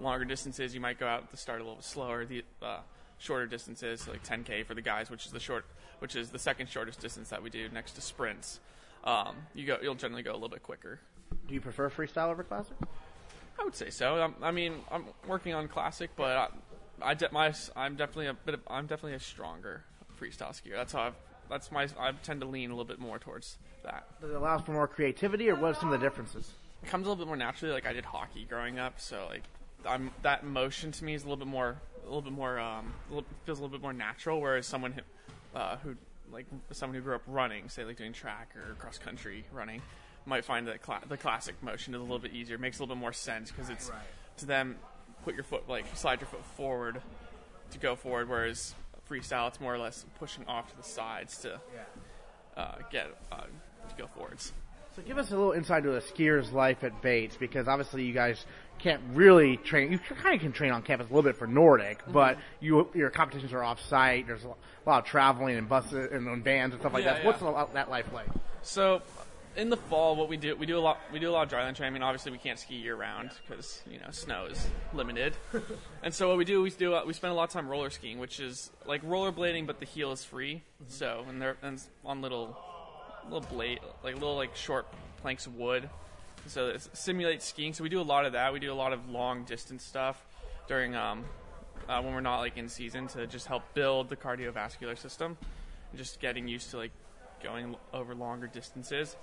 longer 0.00 0.24
distances, 0.24 0.74
you 0.74 0.80
might 0.80 0.98
go 0.98 1.06
out 1.06 1.22
at 1.24 1.30
the 1.30 1.36
start 1.36 1.60
a 1.60 1.64
little 1.64 1.76
bit 1.76 1.84
slower. 1.84 2.24
The 2.24 2.42
uh, 2.60 2.80
shorter 3.22 3.46
distances, 3.46 4.08
like 4.08 4.24
10k 4.24 4.66
for 4.66 4.74
the 4.74 4.82
guys, 4.82 5.10
which 5.10 5.26
is 5.26 5.32
the 5.32 5.40
short, 5.40 5.64
which 6.00 6.16
is 6.16 6.30
the 6.30 6.38
second 6.38 6.68
shortest 6.68 7.00
distance 7.00 7.28
that 7.30 7.42
we 7.42 7.50
do 7.50 7.68
next 7.68 7.92
to 7.92 8.00
sprints. 8.00 8.60
Um, 9.04 9.36
you 9.54 9.66
go, 9.66 9.78
you'll 9.80 9.94
generally 9.94 10.22
go 10.22 10.32
a 10.32 10.34
little 10.34 10.48
bit 10.48 10.62
quicker. 10.62 11.00
Do 11.46 11.54
you 11.54 11.60
prefer 11.60 11.88
freestyle 11.88 12.30
over 12.30 12.42
classic? 12.42 12.76
I 13.58 13.64
would 13.64 13.74
say 13.74 13.90
so. 13.90 14.22
Um, 14.22 14.34
I 14.42 14.50
mean, 14.50 14.74
I'm 14.90 15.04
working 15.26 15.54
on 15.54 15.68
classic, 15.68 16.10
but 16.16 16.36
I, 16.36 17.10
I 17.10 17.14
de- 17.14 17.32
my, 17.32 17.52
I'm 17.76 17.96
definitely 17.96 18.26
a 18.26 18.34
bit. 18.34 18.54
Of, 18.54 18.60
I'm 18.66 18.86
definitely 18.86 19.14
a 19.14 19.20
stronger 19.20 19.84
freestyle 20.20 20.50
skier. 20.50 20.74
That's 20.74 20.92
how 20.92 21.02
I've. 21.02 21.14
That's 21.48 21.70
my. 21.70 21.86
I 21.98 22.12
tend 22.22 22.40
to 22.40 22.46
lean 22.46 22.70
a 22.70 22.74
little 22.74 22.84
bit 22.84 22.98
more 22.98 23.18
towards 23.18 23.58
that. 23.84 24.06
Does 24.20 24.30
it 24.30 24.36
allow 24.36 24.58
for 24.58 24.72
more 24.72 24.88
creativity, 24.88 25.48
or 25.48 25.54
what 25.54 25.76
are 25.76 25.78
some 25.78 25.92
of 25.92 26.00
the 26.00 26.04
differences? 26.04 26.50
It 26.82 26.88
comes 26.88 27.06
a 27.06 27.10
little 27.10 27.24
bit 27.24 27.28
more 27.28 27.36
naturally. 27.36 27.72
Like 27.74 27.86
I 27.86 27.92
did 27.92 28.04
hockey 28.04 28.46
growing 28.48 28.78
up, 28.78 29.00
so 29.00 29.26
like 29.28 29.42
I'm 29.86 30.10
that 30.22 30.44
motion 30.44 30.92
to 30.92 31.04
me 31.04 31.14
is 31.14 31.22
a 31.22 31.26
little 31.26 31.36
bit 31.36 31.48
more, 31.48 31.80
a 32.02 32.04
little 32.04 32.22
bit 32.22 32.32
more, 32.32 32.58
um, 32.58 32.92
feels 33.44 33.58
a 33.58 33.62
little 33.62 33.68
bit 33.68 33.82
more 33.82 33.92
natural. 33.92 34.40
Whereas 34.40 34.66
someone 34.66 34.92
who, 34.92 35.58
uh, 35.58 35.76
who 35.78 35.96
like 36.30 36.46
someone 36.70 36.96
who 36.96 37.02
grew 37.02 37.14
up 37.14 37.22
running, 37.26 37.68
say 37.68 37.84
like 37.84 37.96
doing 37.96 38.12
track 38.12 38.54
or 38.56 38.74
cross 38.74 38.98
country 38.98 39.44
running, 39.52 39.82
might 40.24 40.44
find 40.44 40.68
that 40.68 40.80
cla- 40.82 41.02
the 41.08 41.16
classic 41.16 41.54
motion 41.62 41.94
is 41.94 42.00
a 42.00 42.02
little 42.02 42.18
bit 42.18 42.32
easier. 42.32 42.56
It 42.56 42.60
makes 42.60 42.78
a 42.78 42.82
little 42.82 42.94
bit 42.94 43.00
more 43.00 43.12
sense 43.12 43.50
because 43.50 43.70
it's 43.70 43.90
to 44.38 44.46
them 44.46 44.76
put 45.24 45.34
your 45.34 45.44
foot 45.44 45.68
like 45.68 45.84
slide 45.96 46.20
your 46.20 46.28
foot 46.28 46.44
forward 46.56 47.02
to 47.70 47.78
go 47.78 47.96
forward, 47.96 48.28
whereas 48.28 48.74
freestyle 49.10 49.48
it's 49.48 49.60
more 49.60 49.74
or 49.74 49.78
less 49.78 50.04
pushing 50.18 50.46
off 50.46 50.70
to 50.70 50.76
the 50.76 50.82
sides 50.82 51.38
to 51.38 51.60
uh, 52.56 52.76
get 52.90 53.06
uh, 53.30 53.42
to 53.88 53.94
go 53.98 54.06
forwards. 54.06 54.52
So 54.94 55.02
give 55.02 55.16
us 55.18 55.30
a 55.30 55.36
little 55.36 55.52
insight 55.52 55.84
to 55.84 55.96
a 55.96 56.00
skier's 56.00 56.52
life 56.52 56.84
at 56.84 57.00
Bates, 57.02 57.36
because 57.36 57.66
obviously 57.66 58.04
you 58.04 58.12
guys 58.12 58.44
can't 58.82 59.00
really 59.12 59.56
train. 59.58 59.92
You 59.92 59.98
kind 59.98 60.34
of 60.34 60.40
can 60.40 60.52
train 60.52 60.72
on 60.72 60.82
campus 60.82 61.06
a 61.08 61.14
little 61.14 61.22
bit 61.22 61.36
for 61.36 61.46
Nordic, 61.46 62.02
mm-hmm. 62.02 62.12
but 62.12 62.38
you 62.60 62.88
your 62.94 63.10
competitions 63.10 63.52
are 63.52 63.62
off 63.62 63.80
site. 63.80 64.26
There's 64.26 64.44
a 64.44 64.54
lot 64.86 64.98
of 64.98 65.04
traveling 65.04 65.56
and 65.56 65.68
buses 65.68 66.10
and 66.12 66.28
on 66.28 66.42
vans 66.42 66.72
and 66.72 66.82
stuff 66.82 66.92
like 66.92 67.04
Yeah, 67.04 67.14
that. 67.14 67.20
yeah. 67.22 67.26
What's 67.26 67.42
uh, 67.42 67.66
that 67.74 67.90
life 67.90 68.06
like? 68.12 68.26
So, 68.62 69.02
in 69.56 69.70
the 69.70 69.76
fall, 69.76 70.16
what 70.16 70.28
we 70.28 70.36
do, 70.36 70.56
we 70.56 70.66
do 70.66 70.78
a 70.78 70.80
lot, 70.80 70.98
we 71.12 71.18
do 71.18 71.30
a 71.30 71.32
lot 71.32 71.44
of 71.44 71.50
dryland 71.50 71.76
training. 71.76 71.92
I 71.92 71.94
mean, 71.94 72.02
obviously, 72.02 72.32
we 72.32 72.38
can't 72.38 72.58
ski 72.58 72.74
year 72.74 72.96
round 72.96 73.30
because 73.46 73.82
you 73.88 74.00
know 74.00 74.10
snow 74.10 74.46
is 74.46 74.66
limited. 74.92 75.36
and 76.02 76.12
so, 76.12 76.28
what 76.28 76.38
we 76.38 76.44
do, 76.44 76.60
we 76.62 76.70
do, 76.70 76.94
uh, 76.94 77.04
we 77.06 77.12
spend 77.12 77.30
a 77.30 77.34
lot 77.34 77.44
of 77.44 77.50
time 77.50 77.68
roller 77.68 77.90
skiing, 77.90 78.18
which 78.18 78.40
is 78.40 78.70
like 78.84 79.02
rollerblading, 79.02 79.66
but 79.66 79.78
the 79.78 79.86
heel 79.86 80.10
is 80.10 80.24
free. 80.24 80.56
Mm-hmm. 80.56 80.84
So, 80.88 81.24
and 81.28 81.40
they're 81.40 81.56
and 81.62 81.80
on 82.04 82.20
little, 82.20 82.58
little 83.24 83.48
blade, 83.48 83.78
like 84.02 84.14
little 84.14 84.36
like 84.36 84.56
short 84.56 84.86
planks 85.20 85.46
of 85.46 85.54
wood. 85.54 85.88
So 86.46 86.68
it 86.68 86.88
simulates 86.92 87.46
skiing. 87.46 87.72
So 87.72 87.82
we 87.82 87.88
do 87.88 88.00
a 88.00 88.02
lot 88.02 88.24
of 88.24 88.32
that. 88.32 88.52
We 88.52 88.60
do 88.60 88.72
a 88.72 88.74
lot 88.74 88.92
of 88.92 89.08
long 89.08 89.44
distance 89.44 89.84
stuff 89.84 90.24
during 90.68 90.94
um, 90.94 91.24
uh, 91.88 92.00
when 92.02 92.14
we're 92.14 92.20
not 92.20 92.38
like 92.38 92.56
in 92.56 92.68
season 92.68 93.06
to 93.08 93.26
just 93.26 93.46
help 93.46 93.62
build 93.74 94.08
the 94.08 94.16
cardiovascular 94.16 94.98
system, 94.98 95.36
and 95.90 95.98
just 95.98 96.20
getting 96.20 96.48
used 96.48 96.70
to 96.70 96.78
like 96.78 96.92
going 97.42 97.76
over 97.92 98.14
longer 98.14 98.46
distances. 98.46 99.16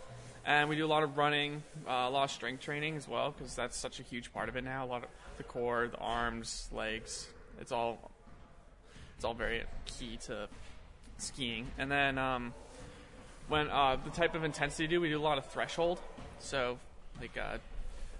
And 0.45 0.69
we 0.69 0.75
do 0.75 0.85
a 0.85 0.87
lot 0.87 1.03
of 1.03 1.17
running, 1.17 1.63
uh, 1.87 1.91
a 1.91 2.09
lot 2.09 2.23
of 2.23 2.31
strength 2.31 2.61
training 2.61 2.95
as 2.95 3.07
well, 3.07 3.31
because 3.31 3.55
that's 3.55 3.77
such 3.77 3.99
a 3.99 4.03
huge 4.03 4.33
part 4.33 4.49
of 4.49 4.55
it 4.55 4.63
now. 4.63 4.85
A 4.85 4.87
lot 4.87 5.03
of 5.03 5.09
the 5.37 5.43
core, 5.43 5.87
the 5.87 5.97
arms, 5.97 6.69
legs. 6.71 7.27
It's 7.59 7.71
all 7.71 8.11
it's 9.15 9.25
all 9.25 9.33
very 9.33 9.63
key 9.85 10.17
to 10.27 10.47
skiing. 11.17 11.67
And 11.77 11.91
then 11.91 12.17
um, 12.17 12.53
when 13.49 13.69
uh, 13.69 13.97
the 14.03 14.11
type 14.11 14.33
of 14.33 14.43
intensity 14.43 14.85
we 14.85 14.87
do, 14.87 15.01
we 15.01 15.09
do 15.09 15.19
a 15.19 15.21
lot 15.21 15.37
of 15.37 15.45
threshold. 15.47 15.99
So 16.39 16.79
like 17.19 17.37
uh, 17.37 17.57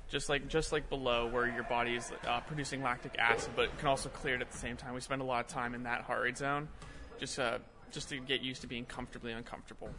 just 0.09 0.29
like 0.29 0.47
just 0.47 0.71
like 0.71 0.89
below 0.89 1.27
where 1.27 1.47
your 1.47 1.63
body 1.63 1.95
is 1.95 2.11
uh, 2.27 2.39
producing 2.41 2.81
lactic 2.81 3.15
acid, 3.17 3.51
but 3.55 3.75
can 3.77 3.87
also 3.87 4.09
clear 4.09 4.35
it 4.35 4.41
at 4.41 4.51
the 4.51 4.57
same 4.57 4.75
time. 4.75 4.93
We 4.93 5.01
spend 5.01 5.21
a 5.21 5.25
lot 5.25 5.45
of 5.45 5.47
time 5.47 5.73
in 5.75 5.83
that 5.83 6.01
heart 6.01 6.23
rate 6.23 6.37
zone, 6.37 6.67
just 7.19 7.39
uh, 7.39 7.59
just 7.91 8.09
to 8.09 8.19
get 8.19 8.41
used 8.41 8.61
to 8.61 8.67
being 8.67 8.85
comfortably 8.85 9.31
uncomfortable. 9.31 9.89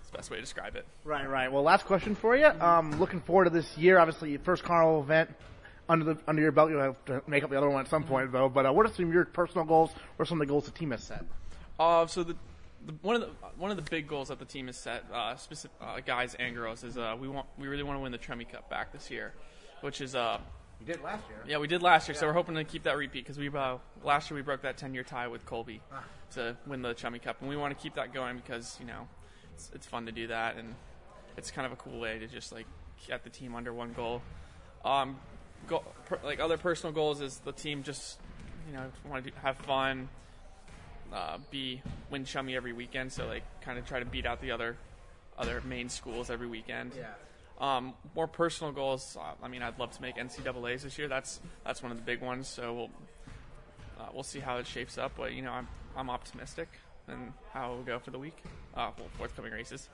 It's 0.00 0.10
the 0.10 0.16
best 0.16 0.30
way 0.30 0.36
to 0.36 0.42
describe 0.42 0.76
it. 0.76 0.86
Right, 1.04 1.28
right. 1.28 1.52
Well, 1.52 1.62
last 1.62 1.84
question 1.84 2.14
for 2.14 2.36
you. 2.36 2.46
Um, 2.46 2.98
looking 2.98 3.20
forward 3.20 3.44
to 3.44 3.50
this 3.50 3.76
year. 3.76 3.98
Obviously, 3.98 4.30
your 4.30 4.40
first 4.40 4.64
carnival 4.64 5.02
event 5.02 5.30
under 5.88 6.04
the 6.04 6.18
under 6.26 6.42
your 6.42 6.52
belt. 6.52 6.70
You'll 6.70 6.80
have 6.80 7.04
to 7.06 7.22
make 7.26 7.44
up 7.44 7.50
the 7.50 7.58
other 7.58 7.68
one 7.68 7.80
at 7.80 7.88
some 7.88 8.04
point, 8.04 8.32
though. 8.32 8.48
But 8.48 8.66
uh, 8.66 8.72
what 8.72 8.86
are 8.86 8.92
some 8.92 9.06
of 9.06 9.12
your 9.12 9.26
personal 9.26 9.64
goals? 9.66 9.90
What 10.16 10.22
are 10.22 10.26
some 10.26 10.40
of 10.40 10.46
the 10.46 10.50
goals 10.50 10.64
the 10.64 10.70
team 10.70 10.90
has 10.92 11.04
set? 11.04 11.24
Uh, 11.78 12.06
so 12.06 12.24
the, 12.24 12.36
the 12.86 12.92
one 13.02 13.16
of 13.16 13.20
the 13.22 13.28
one 13.56 13.70
of 13.70 13.76
the 13.76 13.88
big 13.90 14.08
goals 14.08 14.28
that 14.28 14.38
the 14.38 14.44
team 14.44 14.66
has 14.66 14.76
set, 14.76 15.04
uh, 15.12 15.36
specific 15.36 15.76
uh, 15.80 16.00
guys 16.04 16.34
and 16.38 16.54
girls, 16.54 16.84
is 16.84 16.96
uh, 16.96 17.16
we 17.18 17.28
want 17.28 17.46
we 17.58 17.68
really 17.68 17.82
want 17.82 17.96
to 17.98 18.02
win 18.02 18.12
the 18.12 18.18
Chummy 18.18 18.44
Cup 18.44 18.68
back 18.70 18.92
this 18.92 19.10
year, 19.10 19.32
which 19.80 20.00
is 20.00 20.14
uh, 20.14 20.38
You 20.80 20.86
did 20.86 21.02
last 21.02 21.22
year. 21.28 21.38
yeah 21.46 21.58
we 21.58 21.66
did 21.66 21.82
last 21.82 22.08
year, 22.08 22.14
so 22.14 22.26
we're 22.26 22.32
hoping 22.32 22.54
to 22.54 22.64
keep 22.64 22.84
that 22.84 22.96
repeat 22.96 23.24
because 23.24 23.38
we 23.38 23.48
uh, 23.48 23.76
last 24.04 24.30
year 24.30 24.36
we 24.36 24.42
broke 24.42 24.62
that 24.62 24.76
ten 24.76 24.94
year 24.94 25.02
tie 25.02 25.28
with 25.28 25.44
Colby 25.44 25.80
to 26.32 26.56
win 26.66 26.82
the 26.82 26.94
Chummy 26.94 27.18
Cup, 27.18 27.38
and 27.40 27.48
we 27.48 27.56
want 27.56 27.76
to 27.76 27.82
keep 27.82 27.94
that 27.96 28.12
going 28.14 28.36
because 28.36 28.76
you 28.80 28.86
know 28.86 29.08
it's, 29.54 29.70
it's 29.74 29.86
fun 29.86 30.06
to 30.06 30.12
do 30.12 30.28
that, 30.28 30.56
and 30.56 30.74
it's 31.36 31.50
kind 31.50 31.66
of 31.66 31.72
a 31.72 31.76
cool 31.76 31.98
way 31.98 32.18
to 32.18 32.26
just 32.26 32.52
like 32.52 32.66
get 33.06 33.24
the 33.24 33.30
team 33.30 33.54
under 33.54 33.72
one 33.72 33.92
goal. 33.92 34.22
Um, 34.84 35.18
go, 35.66 35.82
per, 36.06 36.18
like 36.24 36.38
other 36.40 36.56
personal 36.56 36.92
goals 36.92 37.20
is 37.20 37.38
the 37.38 37.52
team 37.52 37.82
just 37.82 38.18
you 38.68 38.74
know 38.76 38.84
want 39.08 39.24
to 39.24 39.32
have 39.42 39.56
fun, 39.58 40.08
uh, 41.12 41.38
be 41.50 41.82
win 42.10 42.24
chummy 42.24 42.56
every 42.56 42.72
weekend. 42.72 43.12
So 43.12 43.26
like 43.26 43.44
kind 43.62 43.78
of 43.78 43.86
try 43.86 44.00
to 44.00 44.06
beat 44.06 44.26
out 44.26 44.40
the 44.40 44.50
other 44.50 44.76
other 45.38 45.60
Maine 45.64 45.88
schools 45.88 46.30
every 46.30 46.46
weekend. 46.46 46.92
Yeah. 46.96 47.06
Um, 47.60 47.94
more 48.14 48.28
personal 48.28 48.72
goals. 48.72 49.16
Uh, 49.18 49.32
I 49.42 49.48
mean, 49.48 49.62
I'd 49.62 49.78
love 49.78 49.92
to 49.92 50.02
make 50.02 50.16
NCAA's 50.16 50.82
this 50.82 50.98
year. 50.98 51.08
That's 51.08 51.40
that's 51.64 51.82
one 51.82 51.92
of 51.92 51.98
the 51.98 52.04
big 52.04 52.20
ones. 52.20 52.48
So 52.48 52.74
we'll 52.74 52.90
uh, 54.00 54.08
we'll 54.12 54.22
see 54.22 54.40
how 54.40 54.58
it 54.58 54.66
shapes 54.66 54.98
up. 54.98 55.12
But 55.16 55.32
you 55.32 55.42
know, 55.42 55.52
I'm 55.52 55.68
I'm 55.96 56.10
optimistic 56.10 56.68
and 57.08 57.32
how 57.52 57.72
it 57.72 57.76
will 57.76 57.82
go 57.84 57.98
for 57.98 58.10
the 58.10 58.18
week. 58.18 58.36
Uh, 58.74 58.90
well, 58.98 59.08
forthcoming 59.16 59.52
races. 59.52 59.88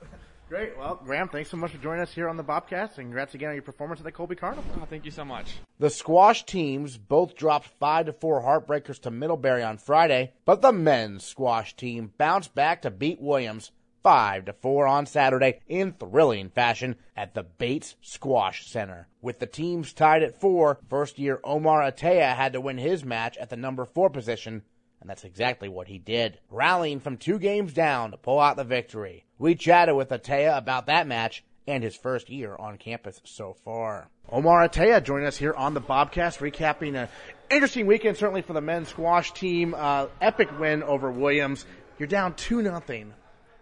Great. 0.48 0.76
Well, 0.76 1.00
Graham, 1.02 1.28
thanks 1.28 1.50
so 1.50 1.56
much 1.56 1.72
for 1.72 1.78
joining 1.78 2.02
us 2.02 2.12
here 2.12 2.28
on 2.28 2.36
the 2.36 2.44
Bobcast, 2.44 2.98
and 2.98 3.06
congrats 3.06 3.34
again 3.34 3.48
on 3.48 3.54
your 3.54 3.62
performance 3.62 4.00
at 4.00 4.04
the 4.04 4.12
Colby 4.12 4.36
Carnival. 4.36 4.64
Oh, 4.76 4.86
thank 4.88 5.04
you 5.04 5.10
so 5.10 5.24
much. 5.24 5.54
The 5.78 5.88
squash 5.88 6.44
teams 6.44 6.98
both 6.98 7.34
dropped 7.34 7.66
5 7.80 8.06
to 8.06 8.12
4 8.12 8.42
heartbreakers 8.42 9.00
to 9.00 9.10
Middlebury 9.10 9.62
on 9.62 9.78
Friday, 9.78 10.34
but 10.44 10.60
the 10.60 10.72
men's 10.72 11.24
squash 11.24 11.74
team 11.74 12.12
bounced 12.18 12.54
back 12.54 12.82
to 12.82 12.90
beat 12.90 13.20
Williams 13.20 13.72
5 14.02 14.44
to 14.44 14.52
4 14.52 14.86
on 14.86 15.06
Saturday 15.06 15.60
in 15.66 15.92
thrilling 15.92 16.50
fashion 16.50 16.96
at 17.16 17.32
the 17.32 17.42
Bates 17.42 17.96
Squash 18.02 18.66
Center. 18.66 19.08
With 19.22 19.38
the 19.38 19.46
teams 19.46 19.94
tied 19.94 20.22
at 20.22 20.38
four, 20.38 20.78
first 20.90 21.18
year 21.18 21.40
Omar 21.42 21.80
Attia 21.80 22.36
had 22.36 22.52
to 22.52 22.60
win 22.60 22.76
his 22.76 23.02
match 23.02 23.38
at 23.38 23.48
the 23.48 23.56
number 23.56 23.86
4 23.86 24.10
position 24.10 24.62
and 25.04 25.10
that's 25.10 25.24
exactly 25.24 25.68
what 25.68 25.86
he 25.86 25.98
did, 25.98 26.38
rallying 26.48 26.98
from 26.98 27.18
two 27.18 27.38
games 27.38 27.74
down 27.74 28.12
to 28.12 28.16
pull 28.16 28.40
out 28.40 28.56
the 28.56 28.64
victory. 28.64 29.26
We 29.38 29.54
chatted 29.54 29.94
with 29.94 30.08
Attia 30.08 30.56
about 30.56 30.86
that 30.86 31.06
match 31.06 31.44
and 31.66 31.84
his 31.84 31.94
first 31.94 32.30
year 32.30 32.56
on 32.58 32.78
campus 32.78 33.20
so 33.24 33.54
far. 33.66 34.08
Omar 34.32 34.66
Attia 34.66 35.04
joining 35.04 35.26
us 35.26 35.36
here 35.36 35.52
on 35.52 35.74
the 35.74 35.82
Bobcast, 35.82 36.38
recapping 36.38 36.94
an 36.96 37.10
interesting 37.50 37.86
weekend, 37.86 38.16
certainly 38.16 38.40
for 38.40 38.54
the 38.54 38.62
men's 38.62 38.88
squash 38.88 39.34
team. 39.34 39.74
Uh, 39.76 40.06
epic 40.22 40.48
win 40.58 40.82
over 40.82 41.10
Williams. 41.10 41.66
You're 41.98 42.08
down 42.08 42.32
2 42.34 42.62
nothing. 42.62 43.12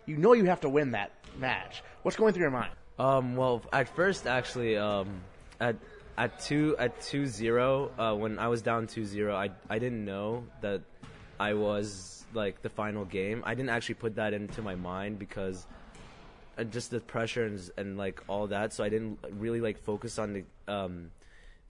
You 0.06 0.18
know 0.18 0.34
you 0.34 0.44
have 0.44 0.60
to 0.60 0.68
win 0.68 0.92
that 0.92 1.10
match. 1.36 1.82
What's 2.02 2.16
going 2.16 2.34
through 2.34 2.42
your 2.42 2.52
mind? 2.52 2.70
Um, 3.00 3.34
well, 3.34 3.62
at 3.72 3.88
first, 3.96 4.28
actually, 4.28 4.76
um, 4.76 5.22
at 5.60 5.74
at 6.16 6.38
two 6.38 6.76
at 6.78 7.00
two 7.00 7.26
zero, 7.26 7.90
uh, 7.98 8.14
when 8.14 8.38
I 8.38 8.48
was 8.48 8.62
down 8.62 8.86
2-0, 8.86 9.34
I 9.34 9.50
I 9.68 9.78
didn't 9.78 10.04
know 10.04 10.44
that 10.60 10.82
I 11.42 11.54
was 11.54 12.24
like 12.34 12.62
the 12.62 12.68
final 12.68 13.04
game. 13.04 13.42
I 13.44 13.54
didn't 13.56 13.70
actually 13.70 13.96
put 13.96 14.14
that 14.14 14.32
into 14.32 14.62
my 14.62 14.76
mind 14.76 15.18
because 15.18 15.66
uh, 16.56 16.62
just 16.62 16.92
the 16.92 17.00
pressure 17.00 17.44
and, 17.44 17.58
and 17.76 17.98
like 17.98 18.22
all 18.28 18.46
that. 18.46 18.72
So 18.72 18.84
I 18.84 18.88
didn't 18.88 19.18
really 19.44 19.60
like 19.60 19.78
focus 19.78 20.20
on 20.20 20.28
the 20.34 20.44
um, 20.72 21.10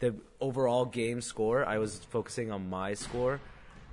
the 0.00 0.14
overall 0.40 0.84
game 0.84 1.22
score. 1.22 1.64
I 1.64 1.78
was 1.78 1.96
focusing 2.10 2.52
on 2.52 2.68
my 2.68 2.92
score 2.92 3.40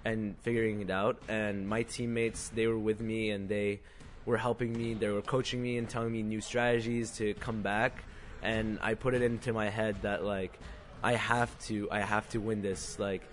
and 0.03 0.35
figuring 0.41 0.81
it 0.81 0.89
out. 0.89 1.15
And 1.29 1.65
my 1.65 1.83
teammates, 1.83 2.49
they 2.49 2.67
were 2.67 2.83
with 2.89 2.99
me 2.99 3.29
and 3.29 3.47
they 3.47 3.79
were 4.25 4.37
helping 4.37 4.73
me. 4.73 4.95
They 4.95 5.07
were 5.07 5.21
coaching 5.21 5.61
me 5.61 5.77
and 5.77 5.89
telling 5.89 6.11
me 6.11 6.23
new 6.23 6.41
strategies 6.41 7.11
to 7.19 7.35
come 7.35 7.61
back. 7.61 8.03
And 8.41 8.79
I 8.81 8.95
put 8.95 9.13
it 9.13 9.21
into 9.21 9.53
my 9.53 9.69
head 9.69 9.95
that 10.01 10.25
like 10.25 10.59
I 11.01 11.13
have 11.13 11.57
to, 11.67 11.87
I 11.89 12.01
have 12.01 12.27
to 12.31 12.39
win 12.39 12.61
this. 12.61 12.99
Like 12.99 13.23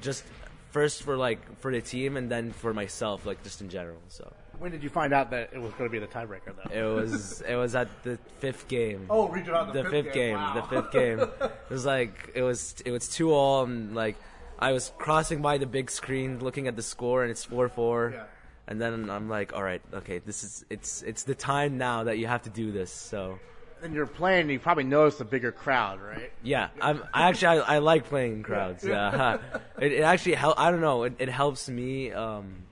just 0.00 0.24
first 0.74 1.04
for 1.04 1.16
like 1.16 1.40
for 1.60 1.70
the 1.70 1.80
team 1.80 2.16
and 2.16 2.28
then 2.28 2.50
for 2.52 2.74
myself, 2.74 3.24
like 3.24 3.42
just 3.44 3.60
in 3.60 3.68
general. 3.68 4.02
So. 4.08 4.30
When 4.58 4.72
did 4.72 4.82
you 4.82 4.90
find 4.90 5.12
out 5.14 5.30
that 5.30 5.50
it 5.52 5.60
was 5.60 5.72
going 5.74 5.88
to 5.88 5.92
be 5.92 6.00
the 6.00 6.06
tiebreaker, 6.06 6.52
though? 6.56 6.70
It 6.74 6.94
was 6.94 7.40
it 7.42 7.54
was 7.54 7.74
at 7.76 7.88
the 8.02 8.18
fifth 8.38 8.66
game. 8.66 9.06
Oh, 9.08 9.28
read 9.28 9.46
it 9.46 9.54
out 9.54 9.72
the, 9.72 9.84
the 9.84 9.90
fifth, 9.90 10.12
game. 10.12 10.34
Wow. 10.34 10.54
The 10.54 10.62
fifth 10.62 10.90
game. 10.92 11.20
it 11.40 11.70
was 11.70 11.86
like 11.86 12.32
it 12.34 12.42
was 12.42 12.74
it 12.84 12.90
was 12.90 13.08
two 13.08 13.32
all 13.32 13.62
and 13.62 13.94
like 13.94 14.16
I 14.58 14.72
was 14.72 14.92
crossing 14.98 15.40
by 15.42 15.58
the 15.58 15.66
big 15.66 15.90
screen 15.90 16.40
looking 16.40 16.66
at 16.66 16.74
the 16.76 16.82
score 16.82 17.22
and 17.22 17.30
it's 17.30 17.44
four 17.44 17.68
four. 17.68 18.12
Yeah. 18.14 18.24
And 18.66 18.80
then 18.80 19.10
I'm 19.10 19.28
like, 19.28 19.52
all 19.52 19.62
right, 19.62 19.82
okay, 19.92 20.18
this 20.18 20.42
is 20.42 20.64
it's 20.70 21.02
it's 21.02 21.22
the 21.22 21.34
time 21.36 21.78
now 21.78 22.04
that 22.04 22.18
you 22.18 22.26
have 22.26 22.42
to 22.42 22.50
do 22.50 22.72
this. 22.72 22.90
So 22.90 23.38
And 23.84 23.92
you're 23.92 24.06
playing, 24.06 24.48
you 24.48 24.58
probably 24.58 24.84
noticed 24.84 25.20
a 25.20 25.26
bigger 25.26 25.52
crowd, 25.52 26.00
right? 26.00 26.32
yeah, 26.42 26.70
I'm 26.80 27.04
I 27.12 27.28
actually 27.28 27.58
I, 27.58 27.74
I 27.74 27.78
like 27.80 28.06
playing 28.06 28.32
in 28.32 28.42
crowds. 28.42 28.82
Yeah, 28.82 29.36
it, 29.78 29.92
it 29.92 30.00
actually 30.00 30.36
help. 30.36 30.58
I 30.58 30.70
don't 30.70 30.80
know. 30.80 31.02
It, 31.02 31.16
it 31.18 31.28
helps 31.28 31.68
me. 31.68 32.10
Um, 32.10 32.62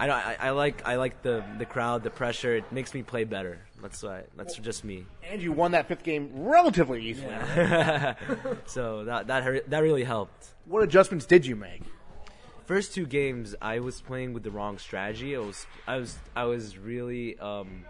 I 0.00 0.08
don't. 0.08 0.16
I, 0.16 0.36
I 0.40 0.50
like 0.50 0.84
I 0.84 0.96
like 0.96 1.22
the 1.22 1.44
the 1.58 1.64
crowd, 1.64 2.02
the 2.02 2.10
pressure. 2.10 2.56
It 2.56 2.72
makes 2.72 2.92
me 2.92 3.04
play 3.04 3.22
better. 3.22 3.60
That's 3.80 4.02
why. 4.02 4.24
That's 4.36 4.56
just 4.56 4.82
me. 4.82 5.06
And 5.30 5.40
you 5.40 5.52
won 5.52 5.70
that 5.72 5.86
fifth 5.86 6.02
game 6.02 6.30
relatively 6.34 7.04
easily. 7.04 7.36
so 8.66 9.04
that 9.04 9.28
that 9.28 9.70
that 9.70 9.78
really 9.78 10.02
helped. 10.02 10.48
What 10.64 10.82
adjustments 10.82 11.24
did 11.24 11.46
you 11.46 11.54
make? 11.54 11.82
First 12.66 12.94
two 12.94 13.06
games, 13.06 13.54
I 13.62 13.78
was 13.78 14.00
playing 14.00 14.32
with 14.32 14.42
the 14.42 14.50
wrong 14.50 14.78
strategy. 14.78 15.36
I 15.36 15.38
was 15.38 15.66
I 15.86 15.96
was 15.98 16.18
I 16.34 16.44
was 16.46 16.76
really 16.76 17.38
um, 17.38 17.84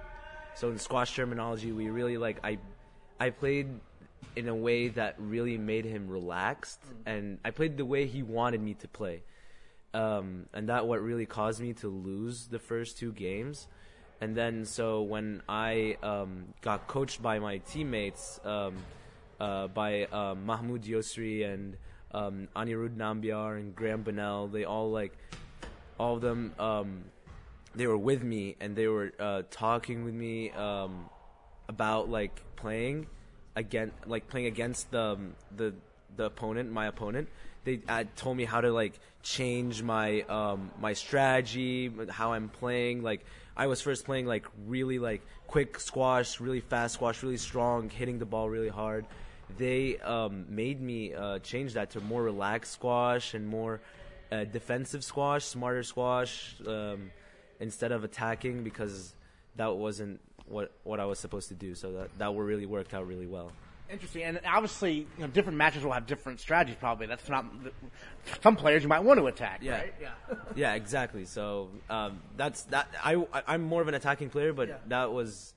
so 0.55 0.69
in 0.71 0.79
squash 0.79 1.15
terminology, 1.15 1.73
we 1.73 1.89
really 1.91 2.19
like 2.19 2.39
I 2.45 2.59
I 3.19 3.31
played 3.31 3.69
in 4.37 4.49
a 4.49 4.55
way 4.55 4.89
that 4.89 5.17
really 5.19 5.59
made 5.59 5.85
him 5.85 6.09
relaxed, 6.09 6.81
and 7.07 7.39
I 7.45 7.51
played 7.51 7.77
the 7.77 7.85
way 7.85 8.07
he 8.07 8.23
wanted 8.23 8.63
me 8.63 8.75
to 8.75 8.89
play. 8.89 9.23
Um, 9.95 10.47
and 10.55 10.69
that 10.69 10.87
what 10.87 11.03
really 11.03 11.27
caused 11.27 11.61
me 11.61 11.75
to 11.75 11.89
lose 11.89 12.47
the 12.47 12.59
first 12.59 12.99
two 12.99 13.13
games. 13.13 13.69
And 14.23 14.37
then 14.37 14.65
so 14.65 15.03
when 15.03 15.43
I 15.49 15.97
um, 16.03 16.55
got 16.63 16.87
coached 16.87 17.21
by 17.21 17.39
my 17.41 17.59
teammates, 17.59 18.41
um, 18.45 18.77
uh, 19.41 19.67
by 19.67 20.05
um, 20.07 20.47
Mahmoud 20.47 20.85
Yosri 20.85 21.45
and 21.45 21.77
um, 22.13 22.49
Anirudh 22.55 22.97
Nambiar 22.97 23.59
and 23.59 23.75
Graham 23.75 24.03
Bonnell, 24.03 24.49
they 24.49 24.65
all 24.65 24.91
like 24.91 25.13
all 25.99 26.15
of 26.15 26.21
them. 26.21 26.55
Um, 26.59 27.05
they 27.75 27.87
were 27.87 27.99
with 27.99 28.23
me 28.23 28.57
and 28.61 28.77
they 28.77 28.87
were 28.87 29.13
uh, 29.19 29.43
talking 29.51 30.05
with 30.05 30.15
me 30.15 30.51
um, 30.51 31.09
about 31.69 32.09
like 32.09 32.43
playing 32.57 33.07
again, 33.57 33.93
like 34.07 34.29
playing 34.29 34.47
against 34.47 34.91
the 34.91 35.19
the 35.57 35.75
the 36.17 36.25
opponent, 36.25 36.71
my 36.71 36.87
opponent. 36.87 37.29
They 37.65 37.81
uh, 37.89 38.05
told 38.17 38.37
me 38.37 38.45
how 38.45 38.61
to 38.61 38.73
like 38.73 38.99
change 39.23 39.83
my 39.83 40.23
um, 40.23 40.71
my 40.81 40.93
strategy, 40.93 41.93
how 42.11 42.33
I'm 42.33 42.49
playing. 42.49 43.03
Like 43.03 43.25
I 43.57 43.67
was 43.67 43.81
first 43.81 44.05
playing 44.05 44.27
like 44.27 44.47
really 44.67 44.99
like 44.99 45.23
quick 45.47 45.79
squash, 45.79 46.41
really 46.41 46.61
fast 46.61 46.95
squash, 46.95 47.23
really 47.23 47.37
strong, 47.37 47.89
hitting 47.89 48.19
the 48.19 48.27
ball 48.27 48.49
really 48.49 48.69
hard. 48.69 49.07
They 49.59 49.99
um, 49.99 50.47
made 50.49 50.81
me 50.81 51.15
uh, 51.15 51.39
change 51.41 51.75
that 51.75 51.91
to 51.91 52.01
more 52.01 52.23
relaxed 52.23 52.73
squash 52.73 53.35
and 53.35 53.47
more 53.47 53.81
uh, 54.31 54.45
defensive 54.45 55.05
squash, 55.05 55.45
smarter 55.45 55.83
squash, 55.83 56.57
um, 56.67 57.11
instead 57.63 57.93
of 57.93 58.05
attacking 58.05 58.65
because 58.65 59.15
that 59.57 59.75
wasn't 59.75 60.21
what 60.47 60.73
what 60.85 61.01
I 61.01 61.07
was 61.07 61.19
supposed 61.19 61.49
to 61.49 61.55
do. 61.55 61.75
So 61.75 61.93
that 61.93 62.19
that 62.19 62.33
really 62.35 62.67
worked 62.67 62.93
out 62.93 63.07
really 63.07 63.27
well. 63.27 63.53
Interesting, 63.91 64.23
and 64.23 64.41
obviously, 64.47 64.95
you 64.95 65.07
know, 65.19 65.27
different 65.27 65.59
matches 65.59 65.85
will 65.85 65.93
have 65.93 66.07
different 66.07 66.41
strategies. 66.41 66.77
Probably 66.81 67.07
that's 67.07 67.29
not 67.29 67.45
some 68.43 68.57
players 68.57 68.83
you 68.83 68.89
might 68.89 69.01
want 69.05 69.19
to 69.21 69.27
attack. 69.27 69.61
Yeah. 69.63 69.73
right? 69.73 69.95
yeah. 70.01 70.09
yeah, 70.57 70.75
exactly. 70.75 71.25
So 71.27 71.69
um, 71.91 72.21
that's 72.37 72.63
that. 72.65 72.89
I 73.05 73.23
I'm 73.47 73.63
more 73.63 73.83
of 73.83 73.89
an 73.89 73.95
attacking 73.95 74.31
player, 74.31 74.53
but 74.53 74.69
Yeah. 74.69 74.75
that 74.89 75.13
was 75.13 75.53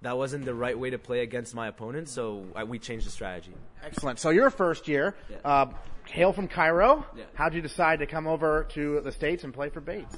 that 0.00 0.16
wasn't 0.16 0.44
the 0.46 0.54
right 0.54 0.78
way 0.78 0.90
to 0.90 0.98
play 0.98 1.20
against 1.20 1.54
my 1.54 1.66
opponent. 1.68 2.08
So 2.08 2.46
I, 2.56 2.64
we 2.64 2.78
changed 2.78 3.06
the 3.06 3.10
strategy. 3.10 3.52
Excellent. 3.84 4.18
So 4.18 4.30
your 4.30 4.48
first 4.50 4.88
year, 4.88 5.14
Yeah. 5.28 5.36
uh, 5.44 5.66
hail 6.06 6.32
from 6.32 6.48
Cairo. 6.48 7.04
Yeah. 7.16 7.24
How'd 7.34 7.52
you 7.52 7.60
decide 7.60 7.98
to 7.98 8.06
come 8.06 8.26
over 8.26 8.64
to 8.70 9.00
the 9.02 9.12
states 9.12 9.44
and 9.44 9.52
play 9.52 9.68
for 9.68 9.80
Bates? 9.80 10.16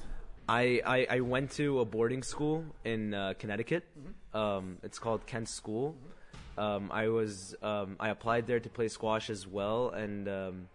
I, 0.51 0.83
I, 0.85 1.07
I 1.09 1.21
went 1.21 1.53
to 1.53 1.79
a 1.79 1.85
boarding 1.85 2.25
school 2.25 2.65
in 2.85 3.15
uh, 3.15 3.35
Connecticut. 3.39 3.85
Um, 4.35 4.79
it's 4.83 4.99
called 4.99 5.25
Kent 5.25 5.49
School. 5.49 5.95
Um, 6.59 6.91
I 6.93 7.07
was 7.07 7.55
um, 7.63 7.95
I 8.01 8.09
applied 8.09 8.49
there 8.49 8.59
to 8.59 8.69
play 8.69 8.89
squash 8.89 9.31
as 9.31 9.47
well, 9.47 9.91
and 9.91 10.29
um, 10.29 10.69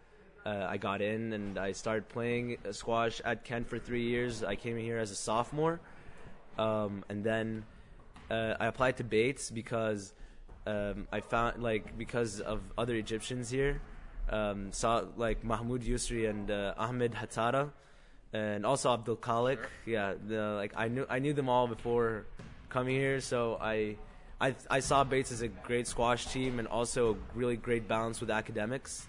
uh, 0.45 0.65
I 0.69 0.77
got 0.77 1.01
in 1.01 1.33
and 1.33 1.57
I 1.57 1.73
started 1.73 2.07
playing 2.07 2.57
squash 2.71 3.19
at 3.25 3.43
Kent 3.43 3.67
for 3.67 3.77
three 3.77 4.03
years. 4.03 4.45
I 4.45 4.55
came 4.55 4.77
here 4.77 4.97
as 4.97 5.11
a 5.11 5.15
sophomore, 5.15 5.81
um, 6.57 7.03
and 7.09 7.21
then 7.21 7.65
uh, 8.31 8.53
I 8.57 8.67
applied 8.67 8.95
to 8.97 9.03
Bates 9.03 9.51
because 9.51 10.13
um, 10.65 11.05
I 11.11 11.19
found 11.19 11.61
like 11.61 11.97
because 11.97 12.39
of 12.39 12.61
other 12.77 12.95
Egyptians 12.95 13.49
here, 13.49 13.81
saw 14.71 15.03
like 15.17 15.43
Mahmoud 15.43 15.81
Yusri 15.81 16.29
and 16.29 16.49
uh, 16.49 16.73
Ahmed 16.77 17.11
Hatara, 17.11 17.71
and 18.35 18.65
also 18.65 18.93
Abdul 18.93 19.17
Khalik. 19.17 19.59
Yeah, 19.85 20.13
the, 20.27 20.41
like 20.61 20.73
I 20.75 20.87
knew 20.89 21.05
I 21.09 21.19
knew 21.19 21.33
them 21.33 21.49
all 21.49 21.67
before 21.67 22.25
coming 22.69 22.95
here, 22.95 23.21
so 23.21 23.57
I. 23.61 23.97
I, 24.41 24.53
I 24.69 24.79
saw 24.81 25.05
Bates 25.05 25.31
as 25.31 25.41
a 25.41 25.47
great 25.47 25.87
squash 25.87 26.25
team 26.27 26.59
and 26.59 26.67
also 26.67 27.13
a 27.13 27.17
really 27.39 27.55
great 27.55 27.87
balance 27.87 28.19
with 28.19 28.29
academics. 28.29 29.07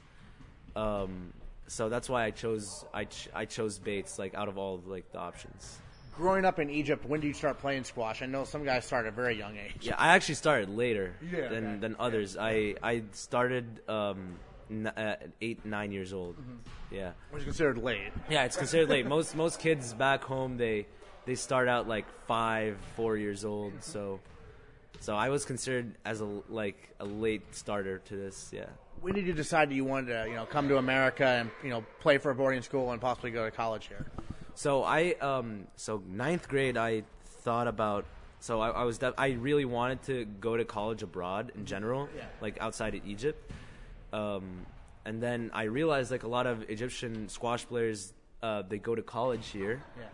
Um, 0.77 1.33
so 1.67 1.89
that's 1.89 2.09
why 2.09 2.23
I 2.23 2.31
chose 2.31 2.85
I, 2.95 3.05
ch- 3.07 3.29
I 3.35 3.45
chose 3.45 3.77
Bates 3.81 4.21
like 4.21 4.37
out 4.37 4.47
of 4.47 4.57
all 4.57 4.77
of, 4.77 4.87
like 4.87 5.11
the 5.11 5.19
options. 5.19 5.79
Growing 6.17 6.45
up 6.45 6.61
in 6.61 6.71
Egypt, 6.71 7.05
when 7.07 7.21
did 7.21 7.27
you 7.27 7.35
start 7.35 7.59
playing 7.59 7.83
squash? 7.83 8.23
I 8.23 8.27
know 8.27 8.45
some 8.45 8.65
guys 8.65 8.85
start 8.85 9.05
at 9.07 9.13
a 9.13 9.17
very 9.17 9.37
young 9.37 9.57
age. 9.57 9.79
Yeah, 9.83 9.97
I 9.99 10.15
actually 10.15 10.37
started 10.37 10.71
later 10.71 11.17
Yeah, 11.21 11.49
than 11.49 11.67
okay. 11.67 11.77
than 11.81 11.97
others. 11.99 12.37
I 12.39 12.77
I 12.81 13.03
started 13.11 13.67
um, 13.89 14.39
n- 14.71 14.93
at 14.97 15.29
eight 15.41 15.65
nine 15.65 15.93
years 15.93 16.13
old. 16.13 16.37
Mm-hmm. 16.37 16.95
Yeah, 16.95 17.13
Which 17.31 17.41
is 17.41 17.45
considered 17.45 17.79
late. 17.79 18.13
yeah, 18.31 18.45
it's 18.45 18.57
considered 18.57 18.89
late. 18.89 19.07
Most 19.17 19.35
most 19.35 19.61
kids 19.61 19.93
back 19.93 20.25
home 20.25 20.57
they 20.57 20.87
they 21.25 21.35
start 21.35 21.69
out 21.69 21.89
like 21.89 22.07
five 22.27 22.77
four 22.95 23.17
years 23.17 23.45
old. 23.45 23.73
Mm-hmm. 23.73 23.83
So 23.83 24.21
so 25.01 25.15
I 25.15 25.29
was 25.29 25.45
considered 25.45 25.95
as 26.05 26.21
a 26.21 26.43
like 26.49 26.95
a 27.01 27.05
late 27.05 27.55
starter 27.55 27.99
to 27.99 28.17
this. 28.17 28.51
Yeah. 28.53 28.67
When 29.01 29.15
did 29.15 29.27
you 29.27 29.35
decide 29.35 29.71
that 29.71 29.75
you 29.75 29.85
wanted 29.85 30.07
to, 30.07 30.29
you 30.29 30.35
know, 30.35 30.47
come 30.47 30.69
to 30.69 30.79
America 30.79 31.27
and 31.27 31.51
you 31.63 31.71
know 31.71 31.85
play 32.01 32.19
for 32.19 32.31
a 32.31 32.35
boarding 32.35 32.63
school 32.63 32.93
and 32.93 33.01
possibly 33.01 33.31
go 33.31 33.45
to 33.45 33.51
college 33.51 33.87
here? 33.89 34.07
So 34.55 34.85
I 34.85 35.15
um 35.21 35.67
so 35.77 36.03
ninth 36.09 36.49
grade 36.49 36.77
I 36.77 37.03
thought 37.25 37.69
about 37.69 38.07
so 38.41 38.61
I, 38.61 38.71
I 38.71 38.85
was 38.85 38.99
I 39.19 39.31
really 39.33 39.65
wanted 39.65 40.03
to 40.05 40.25
go 40.25 40.57
to 40.57 40.65
college 40.65 41.03
abroad 41.03 41.51
in 41.51 41.61
mm-hmm. 41.61 41.65
general 41.67 42.09
Yeah. 42.17 42.25
like 42.41 42.59
outside 42.61 42.95
of 42.95 43.07
Egypt 43.07 43.51
um 44.13 44.67
and 45.05 45.23
then 45.23 45.51
I 45.55 45.65
realized 45.65 46.11
like 46.11 46.25
a 46.25 46.29
lot 46.29 46.47
of 46.47 46.69
Egyptian 46.69 47.29
squash 47.29 47.67
players 47.67 48.13
uh, 48.43 48.63
they 48.69 48.79
go 48.79 48.95
to 48.95 49.03
college 49.03 49.49
here 49.49 49.83
Yeah. 49.99 50.05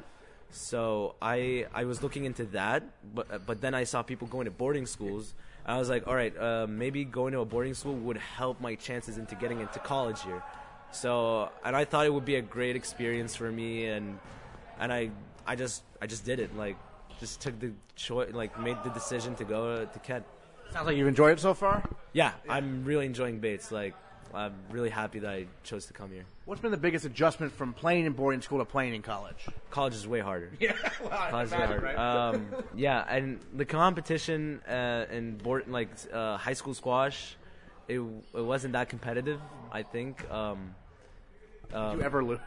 so 0.50 1.14
I 1.20 1.66
I 1.74 1.85
was 1.85 2.02
looking 2.02 2.24
into 2.24 2.44
that, 2.52 2.83
but 3.14 3.46
but 3.46 3.61
then 3.61 3.74
I 3.74 3.85
saw 3.85 4.02
people 4.02 4.26
going 4.28 4.44
to 4.44 4.50
boarding 4.50 4.87
schools. 4.87 5.35
I 5.64 5.78
was 5.78 5.88
like, 5.88 6.07
all 6.09 6.14
right, 6.14 6.35
uh, 6.37 6.66
maybe 6.68 7.05
going 7.05 7.33
to 7.35 7.40
a 7.40 7.44
boarding 7.44 7.74
school 7.74 7.94
would 7.94 8.16
help 8.18 8.61
my 8.61 8.74
chances 8.74 9.16
into 9.16 9.35
getting 9.37 9.61
into 9.61 9.78
college 9.78 10.20
here. 10.22 10.42
So 10.90 11.48
and 11.64 11.74
I 11.76 11.85
thought 11.85 12.05
it 12.07 12.12
would 12.12 12.24
be 12.24 12.37
a 12.37 12.42
great 12.42 12.76
experience 12.76 13.35
for 13.35 13.50
me, 13.50 13.87
and 13.87 14.18
and 14.78 14.92
I 14.92 15.11
I 15.46 15.57
just 15.57 15.83
I 16.02 16.07
just 16.07 16.24
did 16.24 16.38
it. 16.38 16.50
Like 16.57 16.76
just 17.20 17.40
took 17.40 17.59
the 17.61 17.72
choice, 17.96 18.33
like 18.35 18.59
made 18.61 18.76
the 18.85 18.90
decision 18.90 19.35
to 19.37 19.44
go 19.44 19.85
to 19.87 19.98
Kent. 20.00 20.24
Sounds 20.72 20.87
like 20.87 20.96
you've 20.96 21.08
enjoyed 21.08 21.32
it 21.38 21.40
so 21.40 21.54
far. 21.54 21.82
Yeah, 22.12 22.32
I'm 22.48 22.85
really 22.85 23.06
enjoying 23.06 23.38
Bates. 23.40 23.70
Like 23.72 23.94
I'm 24.35 24.54
really 24.70 24.88
happy 24.90 25.18
that 25.18 25.30
I 25.30 25.46
chose 25.64 25.87
to 25.87 25.92
come 25.92 26.11
here. 26.11 26.24
What's 26.46 26.61
been 26.61 26.70
the 26.70 26.76
biggest 26.78 27.04
adjustment 27.04 27.52
from 27.52 27.72
playing 27.74 28.06
in 28.06 28.12
boarding 28.12 28.40
school 28.40 28.58
to 28.58 28.64
playing 28.64 28.94
in 28.94 29.02
college? 29.02 29.46
College 29.70 29.94
is 29.94 30.08
way 30.08 30.20
harder. 30.20 30.50
Yeah, 30.61 30.72
well, 31.00 31.11
College 31.30 31.46
is 31.46 31.52
imagine, 31.52 31.68
hard. 31.68 31.82
right? 31.82 31.96
Um, 32.35 32.46
yeah, 32.74 33.04
and 33.08 33.40
the 33.54 33.64
competition 33.66 34.61
uh, 34.68 35.04
in 35.11 35.37
board 35.37 35.68
like 35.68 35.90
uh, 36.12 36.37
high 36.38 36.54
school 36.54 36.74
squash, 36.74 37.37
it 37.88 37.98
it 37.98 38.44
wasn't 38.44 38.72
that 38.72 38.88
competitive. 38.88 39.40
I 39.70 39.82
think. 39.82 40.28
Um, 40.30 40.74
Um, 41.74 41.98
you 41.98 42.04
ever 42.04 42.22
lose? 42.22 42.38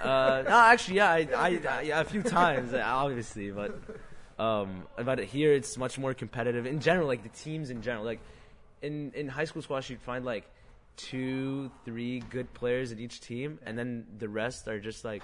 uh, 0.00 0.42
no, 0.48 0.56
actually, 0.72 0.96
yeah, 0.96 1.10
I, 1.10 1.28
I, 1.36 1.48
I, 1.68 1.80
yeah, 1.82 2.00
a 2.00 2.04
few 2.04 2.22
times, 2.22 2.72
obviously, 2.72 3.50
but 3.50 3.76
um, 4.42 4.68
but 5.04 5.18
here 5.20 5.52
it's 5.52 5.76
much 5.78 5.98
more 5.98 6.14
competitive 6.14 6.66
in 6.66 6.80
general. 6.80 7.06
Like 7.06 7.22
the 7.22 7.28
teams 7.44 7.70
in 7.70 7.82
general, 7.82 8.04
like 8.04 8.20
in 8.80 9.12
in 9.14 9.28
high 9.28 9.44
school 9.44 9.62
squash, 9.62 9.90
you'd 9.90 10.00
find 10.02 10.24
like 10.24 10.44
two, 10.96 11.70
three 11.84 12.20
good 12.30 12.52
players 12.54 12.92
in 12.92 12.98
each 12.98 13.20
team, 13.20 13.58
and 13.66 13.78
then 13.78 14.06
the 14.18 14.28
rest 14.28 14.66
are 14.68 14.80
just 14.80 15.04
like 15.04 15.22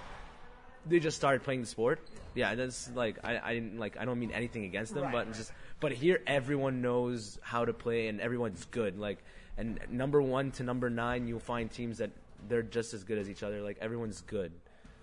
they 0.85 0.99
just 0.99 1.17
started 1.17 1.43
playing 1.43 1.61
the 1.61 1.67
sport. 1.67 1.99
Yeah, 2.33 2.55
that's 2.55 2.89
like 2.95 3.17
I, 3.23 3.39
I 3.43 3.53
didn't 3.55 3.77
like 3.77 3.97
I 3.99 4.05
don't 4.05 4.19
mean 4.19 4.31
anything 4.31 4.63
against 4.65 4.93
them, 4.93 5.03
Right, 5.03 5.11
but 5.11 5.25
right. 5.27 5.35
just 5.35 5.51
but 5.79 5.91
here 5.91 6.21
everyone 6.25 6.81
knows 6.81 7.37
how 7.41 7.65
to 7.65 7.73
play 7.73 8.07
and 8.07 8.21
everyone's 8.21 8.65
good. 8.71 8.97
Like 8.97 9.19
and 9.57 9.79
number 9.89 10.21
one 10.21 10.51
to 10.51 10.63
number 10.63 10.89
nine, 10.89 11.27
you'll 11.27 11.39
find 11.53 11.69
teams 11.69 11.97
that 11.97 12.11
they're 12.47 12.63
just 12.63 12.93
as 12.93 13.03
good 13.03 13.17
as 13.17 13.29
each 13.29 13.43
other. 13.43 13.61
Like 13.61 13.77
everyone's 13.81 14.21
good. 14.21 14.53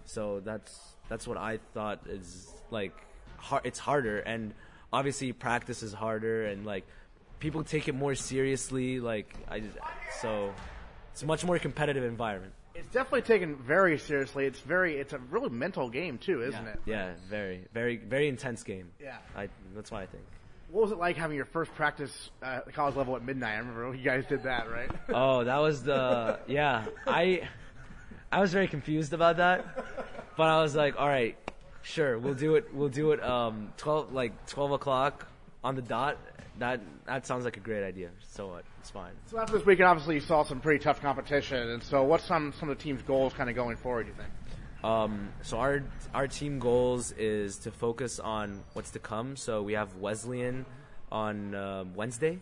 So 0.06 0.40
that's 0.40 0.80
that's 1.10 1.26
what 1.28 1.36
I 1.36 1.58
thought 1.74 2.00
is 2.08 2.50
like 2.70 2.94
har- 3.38 3.62
it's 3.64 3.78
harder 3.78 4.18
and 4.20 4.54
obviously 4.92 5.32
practice 5.32 5.82
is 5.82 5.92
harder 5.92 6.46
and 6.46 6.64
like 6.64 6.84
people 7.40 7.64
take 7.64 7.88
it 7.88 7.94
more 7.94 8.14
seriously. 8.14 9.00
Like 9.00 9.34
I 9.48 9.60
just 9.60 9.76
so 10.20 10.52
it's 11.12 11.22
a 11.22 11.26
much 11.26 11.44
more 11.44 11.58
competitive 11.58 12.04
environment. 12.04 12.52
It's 12.74 12.88
definitely 12.88 13.22
taken 13.22 13.56
very 13.56 13.98
seriously. 13.98 14.44
It's 14.44 14.60
very, 14.60 14.98
it's 14.98 15.14
a 15.14 15.18
really 15.18 15.48
mental 15.48 15.88
game 15.88 16.18
too, 16.18 16.42
isn't 16.42 16.66
it? 16.66 16.78
Yeah, 16.84 17.14
very, 17.28 17.64
very, 17.72 17.96
very 17.96 18.28
intense 18.28 18.62
game. 18.62 18.90
Yeah. 19.00 19.16
I, 19.34 19.48
that's 19.74 19.90
why 19.90 20.02
I 20.02 20.06
think. 20.06 20.24
What 20.70 20.82
was 20.82 20.92
it 20.92 20.98
like 20.98 21.16
having 21.16 21.36
your 21.36 21.46
first 21.46 21.74
practice 21.74 22.30
uh, 22.42 22.60
at 22.66 22.74
college 22.74 22.96
level 22.96 23.16
at 23.16 23.24
midnight? 23.24 23.54
I 23.54 23.58
remember 23.60 23.94
you 23.94 24.04
guys 24.04 24.26
did 24.26 24.42
that, 24.42 24.70
right? 24.70 24.90
Oh, 25.08 25.44
that 25.44 25.56
was 25.58 25.84
the 25.84 26.38
yeah. 26.48 26.84
I 27.06 27.48
I 28.30 28.40
was 28.40 28.52
very 28.52 28.68
confused 28.68 29.14
about 29.14 29.38
that, 29.38 29.64
but 30.36 30.48
I 30.48 30.60
was 30.60 30.74
like, 30.74 31.00
all 31.00 31.08
right, 31.08 31.38
sure, 31.86 32.18
we'll 32.18 32.34
do 32.34 32.56
it. 32.56 32.74
We'll 32.74 32.88
do 32.88 33.12
it. 33.12 33.22
Um, 33.22 33.72
twelve 33.76 34.12
like 34.12 34.46
twelve 34.46 34.72
o'clock 34.72 35.26
on 35.62 35.74
the 35.76 35.82
dot. 35.82 36.18
That 36.58 36.80
that 37.06 37.26
sounds 37.26 37.44
like 37.44 37.56
a 37.56 37.60
great 37.60 37.84
idea. 37.84 38.10
So 38.28 38.48
what? 38.48 38.64
It's 38.80 38.90
fine. 38.90 39.12
So 39.26 39.38
after 39.38 39.56
this 39.56 39.66
weekend, 39.66 39.88
obviously 39.88 40.16
you 40.16 40.20
saw 40.20 40.44
some 40.44 40.60
pretty 40.60 40.82
tough 40.82 41.00
competition, 41.00 41.70
and 41.70 41.82
so 41.82 42.02
what's 42.02 42.24
some 42.24 42.52
some 42.58 42.68
of 42.68 42.76
the 42.78 42.82
team's 42.82 43.02
goals 43.02 43.32
kind 43.32 43.48
of 43.48 43.56
going 43.56 43.76
forward? 43.76 44.04
Do 44.04 44.10
you 44.10 44.16
think? 44.16 44.30
Um, 44.84 45.30
so 45.42 45.58
our 45.58 45.82
our 46.14 46.28
team 46.28 46.58
goals 46.58 47.12
is 47.12 47.58
to 47.58 47.70
focus 47.70 48.20
on 48.20 48.62
what's 48.74 48.90
to 48.92 48.98
come. 48.98 49.36
So 49.36 49.62
we 49.62 49.74
have 49.74 49.96
Wesleyan 49.96 50.66
on 51.10 51.54
uh, 51.54 51.84
Wednesday, 51.94 52.40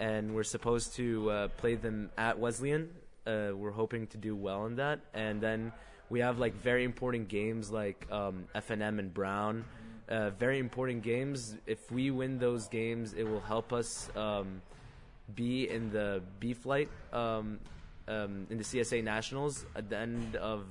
and 0.00 0.34
we're 0.34 0.44
supposed 0.44 0.94
to 0.96 1.30
uh, 1.30 1.48
play 1.48 1.74
them 1.74 2.10
at 2.16 2.38
Wesleyan. 2.38 2.90
Uh, 3.26 3.50
we're 3.54 3.70
hoping 3.70 4.06
to 4.08 4.18
do 4.18 4.34
well 4.34 4.66
in 4.66 4.76
that, 4.76 5.00
and 5.14 5.40
then 5.40 5.72
we 6.12 6.20
have 6.20 6.38
like 6.38 6.54
very 6.62 6.84
important 6.84 7.26
games 7.28 7.70
like 7.70 8.06
um, 8.12 8.44
F&M 8.54 8.98
and 8.98 9.12
Brown. 9.14 9.64
Uh, 10.10 10.28
very 10.30 10.58
important 10.58 11.02
games. 11.02 11.56
If 11.66 11.90
we 11.90 12.10
win 12.10 12.38
those 12.38 12.68
games, 12.68 13.14
it 13.14 13.24
will 13.24 13.40
help 13.40 13.72
us 13.72 14.10
um, 14.14 14.60
be 15.34 15.70
in 15.70 15.90
the 15.90 16.22
B 16.38 16.52
flight 16.52 16.90
um, 17.14 17.58
um, 18.08 18.46
in 18.50 18.58
the 18.58 18.64
CSA 18.64 19.02
Nationals 19.02 19.64
at 19.74 19.88
the 19.88 19.96
end 19.96 20.36
of 20.36 20.66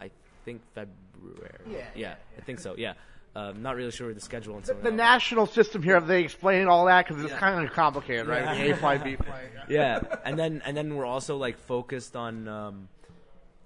I 0.00 0.08
think 0.46 0.62
February. 0.74 1.58
Yeah. 1.70 1.84
yeah, 1.94 2.14
I 2.38 2.40
think 2.40 2.58
so. 2.58 2.74
Yeah, 2.78 2.94
um, 3.36 3.60
not 3.60 3.76
really 3.76 3.90
sure 3.90 4.14
the 4.14 4.20
schedule 4.20 4.54
and 4.56 4.64
The, 4.64 4.68
so. 4.68 4.80
the 4.80 4.90
national 4.90 5.44
system 5.44 5.82
here, 5.82 5.94
have 5.94 6.06
they 6.06 6.22
explained 6.24 6.70
all 6.70 6.86
that? 6.86 7.06
Because 7.06 7.22
it's 7.22 7.32
Yeah. 7.34 7.38
kind 7.38 7.62
of 7.66 7.74
complicated, 7.74 8.26
right? 8.26 8.42
Yeah. 8.42 8.64
The 8.68 8.70
A 8.72 8.76
flight, 8.76 9.04
B 9.04 9.16
flight. 9.16 9.50
yeah, 9.68 10.00
and 10.24 10.38
then 10.38 10.62
and 10.64 10.74
then 10.74 10.96
we're 10.96 11.04
also 11.04 11.36
like 11.36 11.58
focused 11.58 12.16
on 12.16 12.48
um, 12.48 12.88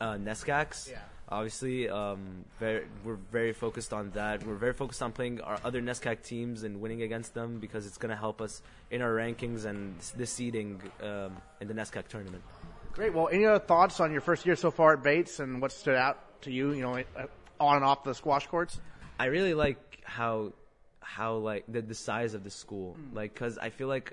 uh, 0.01 0.15
NESCACs. 0.15 0.91
Yeah. 0.91 0.99
Obviously, 1.29 1.89
um, 1.89 2.45
very, 2.61 2.87
we're 3.05 3.19
very 3.33 3.53
focused 3.53 3.93
on 3.93 4.11
that. 4.11 4.47
We're 4.47 4.55
very 4.55 4.73
focused 4.73 5.03
on 5.03 5.11
playing 5.11 5.41
our 5.41 5.59
other 5.65 5.83
NESCAC 5.83 6.23
teams 6.23 6.63
and 6.63 6.81
winning 6.81 7.03
against 7.03 7.35
them 7.35 7.59
because 7.59 7.85
it's 7.85 7.99
going 7.99 8.11
to 8.11 8.17
help 8.17 8.41
us 8.41 8.63
in 8.93 9.03
our 9.03 9.11
rankings 9.11 9.65
and 9.65 9.99
the 10.17 10.27
seeding 10.27 10.81
um, 11.03 11.37
in 11.61 11.67
the 11.67 11.75
NESCAC 11.75 12.07
tournament. 12.07 12.45
Great. 12.93 13.13
Well, 13.13 13.29
any 13.29 13.45
other 13.45 13.59
thoughts 13.59 13.99
on 13.99 14.13
your 14.13 14.21
first 14.21 14.47
year 14.47 14.55
so 14.55 14.71
far 14.71 14.95
at 14.95 15.03
Bates 15.03 15.41
and 15.41 15.61
what 15.61 15.73
stood 15.73 15.97
out 15.97 16.43
to 16.43 16.53
you? 16.53 16.73
You 16.73 16.83
know, 16.83 16.95
uh, 16.95 17.27
on 17.59 17.77
and 17.77 17.85
off 17.85 18.05
the 18.05 18.15
squash 18.15 18.47
courts. 18.47 18.81
I 19.19 19.27
really 19.27 19.55
like 19.55 19.99
how 20.05 20.53
how 21.01 21.35
like 21.37 21.65
the 21.69 21.83
the 21.83 21.95
size 21.95 22.35
of 22.35 22.45
the 22.45 22.51
school. 22.51 22.97
Like, 23.13 23.35
cause 23.35 23.59
I 23.59 23.71
feel 23.71 23.89
like 23.89 24.13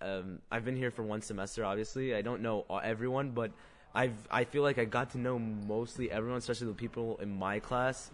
um, 0.00 0.40
I've 0.50 0.64
been 0.64 0.76
here 0.76 0.90
for 0.90 1.02
one 1.02 1.22
semester. 1.22 1.64
Obviously, 1.64 2.14
I 2.14 2.22
don't 2.22 2.42
know 2.42 2.64
everyone, 2.82 3.30
but 3.30 3.52
I've 3.94 4.16
I 4.30 4.44
feel 4.44 4.62
like 4.62 4.78
I 4.78 4.84
got 4.84 5.10
to 5.10 5.18
know 5.18 5.38
mostly 5.38 6.10
everyone, 6.10 6.38
especially 6.38 6.68
the 6.68 6.74
people 6.74 7.18
in 7.22 7.38
my 7.38 7.60
class. 7.60 8.10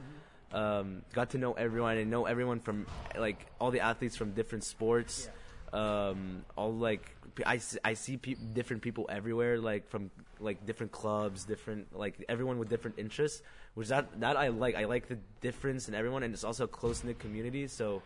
Um, 0.52 1.02
got 1.14 1.30
to 1.30 1.38
know 1.38 1.54
everyone 1.54 1.96
and 1.96 2.10
know 2.10 2.26
everyone 2.26 2.60
from 2.60 2.86
like 3.18 3.46
all 3.58 3.70
the 3.70 3.80
athletes 3.80 4.16
from 4.16 4.32
different 4.32 4.64
sports. 4.64 5.28
Um, 5.72 6.44
all 6.56 6.74
like 6.74 7.16
I, 7.46 7.58
I 7.82 7.94
see 7.94 8.18
peop 8.18 8.38
different 8.52 8.82
people 8.82 9.06
everywhere, 9.08 9.58
like 9.58 9.88
from 9.88 10.10
like 10.38 10.66
different 10.66 10.92
clubs, 10.92 11.44
different 11.44 11.96
like 11.96 12.22
everyone 12.28 12.58
with 12.58 12.68
different 12.68 12.98
interests. 12.98 13.42
Which 13.74 13.88
that 13.88 14.20
that 14.20 14.36
I 14.36 14.48
like. 14.48 14.76
I 14.76 14.84
like 14.84 15.08
the 15.08 15.18
difference 15.40 15.88
in 15.88 15.94
everyone, 15.94 16.22
and 16.22 16.34
it's 16.34 16.44
also 16.44 16.64
a 16.64 16.68
close 16.68 17.02
knit 17.02 17.18
community. 17.18 17.66
So 17.68 18.02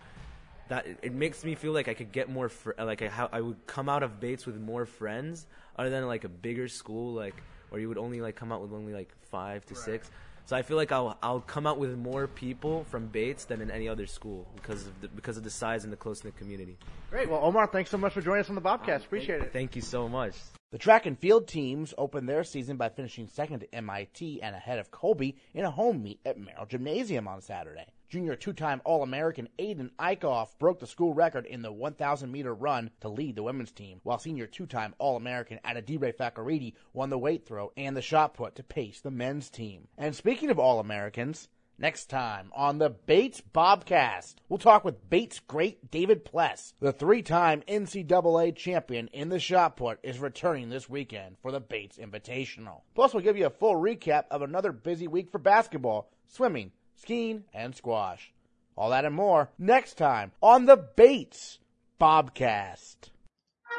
that 0.68 0.86
it 1.02 1.12
makes 1.12 1.44
me 1.44 1.56
feel 1.56 1.72
like 1.72 1.88
I 1.88 1.94
could 1.94 2.12
get 2.12 2.30
more 2.30 2.48
fr- 2.48 2.72
like 2.78 3.02
I, 3.02 3.08
how 3.08 3.28
I 3.32 3.40
would 3.40 3.66
come 3.66 3.88
out 3.88 4.04
of 4.04 4.20
Bates 4.20 4.46
with 4.46 4.60
more 4.60 4.86
friends, 4.86 5.46
other 5.76 5.90
than 5.90 6.06
like 6.06 6.22
a 6.22 6.28
bigger 6.28 6.68
school, 6.68 7.12
like 7.12 7.34
where 7.70 7.80
you 7.80 7.88
would 7.88 7.98
only 7.98 8.20
like 8.20 8.36
come 8.36 8.52
out 8.52 8.62
with 8.62 8.72
only 8.72 8.92
like 8.92 9.12
five 9.30 9.64
to 9.66 9.74
six. 9.74 10.10
So 10.46 10.54
I 10.54 10.62
feel 10.62 10.76
like 10.76 10.92
I'll 10.92 11.18
I'll 11.22 11.40
come 11.40 11.66
out 11.66 11.78
with 11.78 11.96
more 11.96 12.28
people 12.28 12.84
from 12.84 13.06
Bates 13.06 13.44
than 13.46 13.60
in 13.60 13.70
any 13.70 13.88
other 13.88 14.06
school 14.06 14.46
because 14.54 14.86
of 14.86 15.00
the, 15.00 15.08
because 15.08 15.36
of 15.36 15.42
the 15.42 15.50
size 15.50 15.82
and 15.84 15.92
the 15.92 15.96
close 15.96 16.22
knit 16.22 16.36
community. 16.36 16.78
Great. 17.10 17.28
Well, 17.28 17.40
Omar, 17.42 17.66
thanks 17.66 17.90
so 17.90 17.98
much 17.98 18.12
for 18.12 18.20
joining 18.20 18.42
us 18.42 18.48
on 18.48 18.54
the 18.54 18.60
Bobcast. 18.60 19.04
Appreciate 19.04 19.42
it. 19.42 19.52
Thank 19.52 19.74
you 19.74 19.82
so 19.82 20.08
much. 20.08 20.34
The 20.76 20.82
track 20.82 21.06
and 21.06 21.18
field 21.18 21.48
teams 21.48 21.94
opened 21.96 22.28
their 22.28 22.44
season 22.44 22.76
by 22.76 22.90
finishing 22.90 23.28
second 23.28 23.60
to 23.60 23.74
MIT 23.74 24.42
and 24.42 24.54
ahead 24.54 24.78
of 24.78 24.90
Colby 24.90 25.38
in 25.54 25.64
a 25.64 25.70
home 25.70 26.02
meet 26.02 26.20
at 26.26 26.38
Merrill 26.38 26.66
Gymnasium 26.66 27.26
on 27.26 27.40
Saturday. 27.40 27.86
Junior 28.10 28.36
two-time 28.36 28.82
All-American 28.84 29.48
Ayden 29.58 29.92
Eickhoff 29.98 30.58
broke 30.58 30.78
the 30.78 30.86
school 30.86 31.14
record 31.14 31.46
in 31.46 31.62
the 31.62 31.72
1,000 31.72 32.30
meter 32.30 32.52
run 32.52 32.90
to 33.00 33.08
lead 33.08 33.36
the 33.36 33.42
women's 33.42 33.72
team, 33.72 34.00
while 34.02 34.18
senior 34.18 34.46
two-time 34.46 34.94
All-American 34.98 35.60
Adedire 35.64 36.12
Fakaridi 36.12 36.74
won 36.92 37.08
the 37.08 37.16
weight 37.16 37.46
throw 37.46 37.72
and 37.78 37.96
the 37.96 38.02
shot 38.02 38.34
put 38.34 38.54
to 38.56 38.62
pace 38.62 39.00
the 39.00 39.10
men's 39.10 39.48
team. 39.48 39.88
And 39.96 40.14
speaking 40.14 40.50
of 40.50 40.58
All-Americans, 40.58 41.48
Next 41.78 42.06
time 42.06 42.50
on 42.56 42.78
the 42.78 42.88
Bates 42.88 43.42
Bobcast, 43.54 44.36
we'll 44.48 44.56
talk 44.56 44.82
with 44.82 45.10
Bates 45.10 45.40
great 45.40 45.90
David 45.90 46.24
Pless. 46.24 46.72
The 46.80 46.90
three 46.90 47.20
time 47.20 47.62
NCAA 47.68 48.56
champion 48.56 49.08
in 49.08 49.28
the 49.28 49.38
shot 49.38 49.76
put 49.76 49.98
is 50.02 50.18
returning 50.18 50.70
this 50.70 50.88
weekend 50.88 51.36
for 51.42 51.52
the 51.52 51.60
Bates 51.60 51.98
Invitational. 51.98 52.80
Plus, 52.94 53.12
we'll 53.12 53.22
give 53.22 53.36
you 53.36 53.44
a 53.44 53.50
full 53.50 53.74
recap 53.74 54.24
of 54.30 54.40
another 54.40 54.72
busy 54.72 55.06
week 55.06 55.30
for 55.30 55.38
basketball, 55.38 56.10
swimming, 56.26 56.72
skiing, 56.94 57.44
and 57.52 57.76
squash. 57.76 58.32
All 58.74 58.88
that 58.88 59.04
and 59.04 59.14
more 59.14 59.50
next 59.58 59.98
time 59.98 60.32
on 60.40 60.64
the 60.64 60.78
Bates 60.78 61.58
Bobcast. 62.00 63.10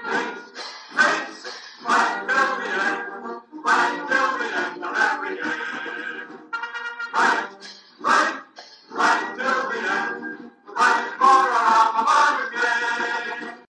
Bates, 0.05 0.51
Bates, 0.95 1.57
my 1.81 2.23
my. 2.27 2.47